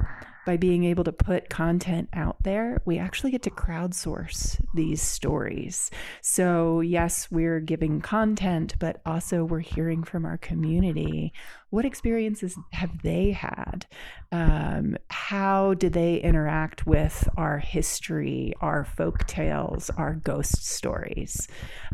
by 0.45 0.57
being 0.57 0.83
able 0.85 1.03
to 1.03 1.11
put 1.11 1.49
content 1.49 2.09
out 2.13 2.37
there, 2.43 2.81
we 2.85 2.97
actually 2.97 3.31
get 3.31 3.41
to 3.43 3.49
crowdsource 3.49 4.59
these 4.73 5.01
stories. 5.01 5.91
So, 6.21 6.81
yes, 6.81 7.29
we're 7.31 7.59
giving 7.59 8.01
content, 8.01 8.75
but 8.79 9.01
also 9.05 9.43
we're 9.43 9.59
hearing 9.59 10.03
from 10.03 10.25
our 10.25 10.37
community. 10.37 11.33
What 11.71 11.85
experiences 11.85 12.57
have 12.71 13.01
they 13.01 13.31
had? 13.31 13.85
Um, 14.31 14.97
how 15.09 15.73
did 15.73 15.93
they 15.93 16.17
interact 16.17 16.85
with 16.85 17.27
our 17.37 17.57
history, 17.57 18.53
our 18.61 18.85
folk 18.85 19.25
tales, 19.25 19.89
our 19.97 20.13
ghost 20.13 20.65
stories? 20.65 21.47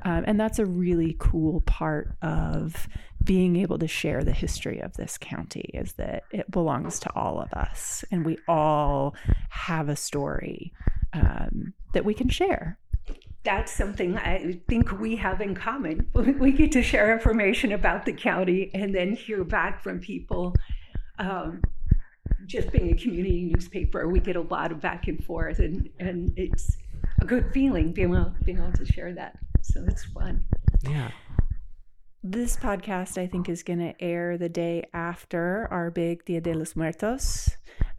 Um, 0.04 0.24
and 0.28 0.40
that's 0.40 0.60
a 0.60 0.66
really 0.66 1.16
cool 1.20 1.62
part 1.62 2.16
of 2.22 2.88
being 3.24 3.56
able 3.56 3.78
to 3.80 3.88
share 3.88 4.24
the 4.24 4.32
history 4.32 4.80
of 4.80 4.94
this 4.94 5.18
county 5.18 5.70
is 5.74 5.94
that 5.94 6.24
it 6.32 6.50
belongs 6.50 7.00
to 7.00 7.16
all 7.16 7.40
of 7.40 7.52
us 7.54 8.04
and 8.12 8.26
we 8.26 8.38
all 8.48 9.16
have 9.50 9.90
a 9.90 9.96
story 9.96 10.74
um, 11.14 11.74
that 11.94 12.06
we 12.06 12.14
can 12.14 12.30
share 12.30 12.78
that's 13.44 13.72
something 13.72 14.18
I 14.18 14.60
think 14.68 15.00
we 15.00 15.16
have 15.16 15.42
in 15.42 15.56
common. 15.56 16.08
We 16.14 16.52
get 16.52 16.72
to 16.74 16.84
share 16.84 17.12
information 17.12 17.72
about 17.72 18.06
the 18.06 18.14
county 18.14 18.70
and 18.74 18.94
then 18.94 19.14
hear 19.14 19.44
back 19.44 19.82
from 19.82 20.00
people. 20.00 20.56
Um, 21.18 21.62
just 22.46 22.72
being 22.72 22.92
a 22.92 22.96
community 22.96 23.52
newspaper, 23.54 24.08
we 24.08 24.20
get 24.20 24.36
a 24.36 24.42
lot 24.42 24.72
of 24.72 24.82
back 24.82 25.08
and 25.08 25.24
forth, 25.24 25.60
and, 25.60 25.90
and 26.00 26.34
it's 26.38 26.78
a 27.22 27.26
good 27.26 27.52
feeling 27.54 27.92
being 27.94 28.14
able, 28.14 28.34
being 28.44 28.58
able 28.58 28.72
to 28.74 28.86
share 28.86 29.14
that. 29.14 29.38
So 29.62 29.84
it's 29.88 30.06
fun. 30.06 30.44
Yeah. 30.84 31.12
This 32.24 32.56
podcast 32.56 33.18
i 33.18 33.26
think 33.26 33.50
is 33.50 33.64
going 33.64 33.80
to 33.80 34.00
air 34.00 34.38
the 34.38 34.48
day 34.48 34.88
after 34.94 35.68
our 35.72 35.90
big 35.90 36.24
dia 36.24 36.40
de 36.40 36.54
los 36.54 36.76
muertos 36.76 37.50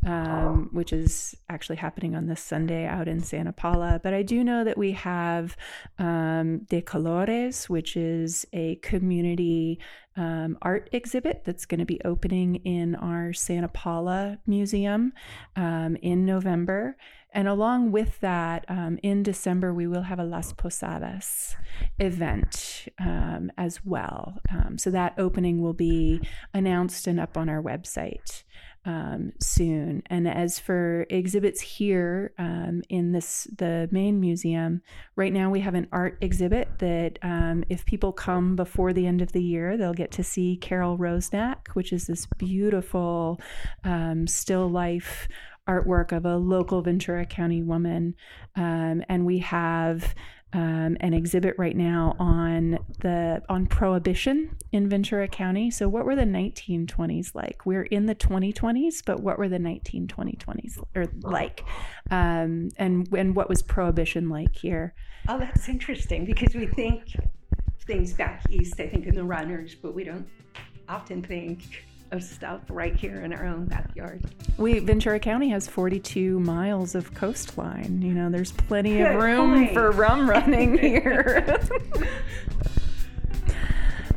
um, 0.07 0.69
which 0.73 0.93
is 0.93 1.35
actually 1.49 1.77
happening 1.77 2.15
on 2.15 2.27
this 2.27 2.41
sunday 2.41 2.87
out 2.87 3.09
in 3.09 3.21
santa 3.21 3.53
paula 3.53 4.01
but 4.03 4.13
i 4.13 4.23
do 4.23 4.43
know 4.43 4.65
that 4.65 4.77
we 4.77 4.93
have 4.93 5.57
um, 5.99 6.59
de 6.69 6.83
colores 6.83 7.69
which 7.69 7.97
is 7.97 8.47
a 8.53 8.77
community 8.77 9.79
um, 10.17 10.59
art 10.63 10.91
exhibit 10.93 11.43
that's 11.45 11.65
going 11.65 11.81
to 11.81 11.87
be 11.87 12.01
opening 12.05 12.57
in 12.57 12.95
our 12.97 13.33
santa 13.33 13.69
paula 13.69 14.39
museum 14.47 15.13
um, 15.57 15.97
in 16.03 16.25
november 16.25 16.97
and 17.35 17.49
along 17.49 17.93
with 17.93 18.21
that, 18.21 18.67
um, 18.69 18.99
in 19.03 19.23
December, 19.23 19.73
we 19.73 19.87
will 19.87 20.03
have 20.03 20.19
a 20.19 20.23
Las 20.23 20.53
Posadas 20.53 21.57
event. 21.99 22.89
Um, 23.01 23.51
as 23.57 23.85
well. 23.85 24.39
So 24.77 24.91
that 24.91 25.15
opening 25.19 25.61
will 25.61 25.73
be 25.73 26.21
announced 26.53 27.07
and 27.07 27.21
up 27.21 27.37
on 27.37 27.49
our 27.49 27.63
website 27.63 28.43
um, 28.85 29.33
soon. 29.41 30.03
And 30.07 30.29
as 30.29 30.59
for 30.59 31.07
exhibits 31.09 31.61
here 31.61 32.33
um, 32.39 32.83
in 32.89 33.13
this 33.13 33.47
the 33.57 33.89
main 33.91 34.21
museum, 34.21 34.83
right 35.17 35.33
now 35.33 35.51
we 35.51 35.61
have 35.61 35.75
an 35.75 35.89
art 35.93 36.19
exhibit 36.21 36.69
that 36.79 37.19
um, 37.23 37.65
if 37.69 37.85
people 37.85 38.13
come 38.13 38.57
before 38.57 38.93
the 38.93 39.07
end 39.07 39.23
of 39.23 39.33
the 39.33 39.43
year, 39.43 39.77
they'll 39.77 39.95
get 39.95 40.11
to 40.13 40.25
see 40.25 40.57
Carol 40.57 40.99
Rosenack, 40.99 41.69
which 41.75 41.93
is 41.93 42.07
this 42.07 42.27
beautiful 42.39 43.41
um, 43.85 44.27
still 44.27 44.69
life 44.69 45.29
artwork 45.69 46.11
of 46.11 46.25
a 46.25 46.37
local 46.37 46.83
Ventura 46.83 47.25
County 47.25 47.63
woman. 47.63 48.15
Um, 48.57 49.05
and 49.09 49.25
we 49.25 49.39
have 49.39 50.15
um, 50.53 50.97
an 51.01 51.15
exhibit 51.15 51.55
right 51.57 51.77
now 51.77 52.15
on 52.19 52.79
the 53.01 53.43
on 53.49 53.67
prohibition 53.67 54.57
in 54.71 54.89
Ventura 54.89 55.29
County. 55.29 55.71
So, 55.71 55.89
what 55.89 56.05
were 56.05 56.15
the 56.15 56.23
1920s 56.23 57.35
like? 57.35 57.65
We're 57.65 57.85
in 57.85 58.07
the 58.07 58.15
2020s, 58.15 59.03
but 59.05 59.21
what 59.21 59.39
were 59.39 59.49
the 59.49 59.59
1920s 59.59 60.79
or 60.95 61.07
like? 61.23 61.65
Um, 62.11 62.69
and 62.77 63.09
and 63.13 63.35
what 63.35 63.49
was 63.49 63.63
prohibition 63.63 64.29
like 64.29 64.55
here? 64.57 64.95
Oh, 65.29 65.39
that's 65.39 65.69
interesting 65.69 66.25
because 66.25 66.55
we 66.55 66.67
think 66.67 67.05
things 67.87 68.13
back 68.13 68.43
east. 68.51 68.79
I 68.79 68.89
think 68.89 69.07
in 69.07 69.15
the 69.15 69.25
runners, 69.25 69.75
but 69.75 69.95
we 69.95 70.05
don't 70.05 70.29
often 70.89 71.23
think 71.23 71.85
of 72.13 72.23
stuff 72.23 72.61
right 72.69 72.95
here 72.95 73.21
in 73.21 73.33
our 73.33 73.47
own 73.47 73.65
backyard. 73.65 74.23
We 74.59 74.79
Ventura 74.79 75.19
County 75.19 75.49
has 75.49 75.67
42 75.67 76.39
miles 76.41 76.95
of 76.95 77.15
coastline. 77.15 78.03
You 78.03 78.13
know, 78.13 78.31
there's 78.31 78.53
plenty 78.53 79.01
of 79.01 79.17
room 79.17 79.55
point. 79.55 79.73
for 79.73 79.91
rum 79.91 80.29
running 80.31 80.79
here. 80.79 81.59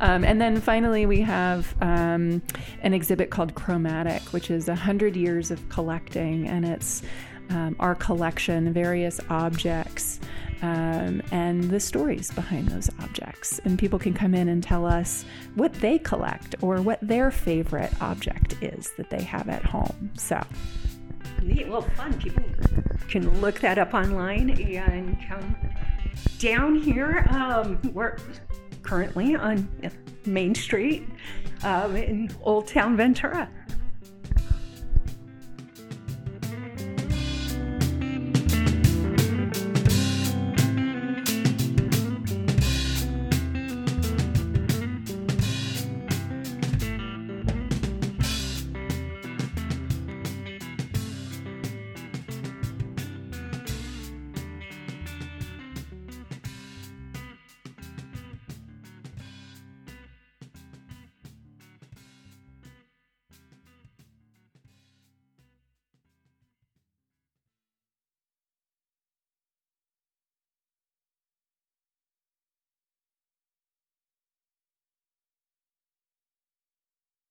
Um, 0.00 0.24
and 0.24 0.40
then 0.40 0.60
finally, 0.60 1.06
we 1.06 1.20
have 1.22 1.74
um, 1.80 2.42
an 2.82 2.92
exhibit 2.92 3.30
called 3.30 3.54
Chromatic, 3.54 4.22
which 4.32 4.50
is 4.50 4.68
100 4.68 5.16
years 5.16 5.50
of 5.50 5.66
collecting, 5.70 6.46
and 6.46 6.66
it's 6.66 7.02
um, 7.50 7.76
our 7.78 7.94
collection, 7.94 8.72
various 8.72 9.20
objects, 9.30 10.20
um, 10.62 11.22
and 11.32 11.64
the 11.64 11.80
stories 11.80 12.30
behind 12.32 12.68
those 12.68 12.90
objects. 13.00 13.58
And 13.64 13.78
people 13.78 13.98
can 13.98 14.14
come 14.14 14.34
in 14.34 14.48
and 14.48 14.62
tell 14.62 14.86
us 14.86 15.24
what 15.54 15.72
they 15.74 15.98
collect 15.98 16.54
or 16.62 16.80
what 16.80 16.98
their 17.02 17.30
favorite 17.30 17.92
object 18.00 18.54
is 18.62 18.92
that 18.96 19.10
they 19.10 19.22
have 19.22 19.48
at 19.48 19.64
home. 19.64 20.10
So, 20.16 20.42
Neat, 21.42 21.68
well, 21.68 21.82
fun. 21.82 22.14
People 22.14 22.42
can 23.08 23.40
look 23.40 23.60
that 23.60 23.78
up 23.78 23.94
online 23.94 24.50
and 24.50 25.18
come 25.28 25.56
down 26.38 26.74
here. 26.76 27.26
Um, 27.30 27.78
we're 27.92 28.16
currently 28.82 29.36
on 29.36 29.68
Main 30.24 30.54
Street 30.54 31.06
um, 31.62 31.96
in 31.96 32.30
Old 32.42 32.66
Town 32.66 32.96
Ventura. 32.96 33.48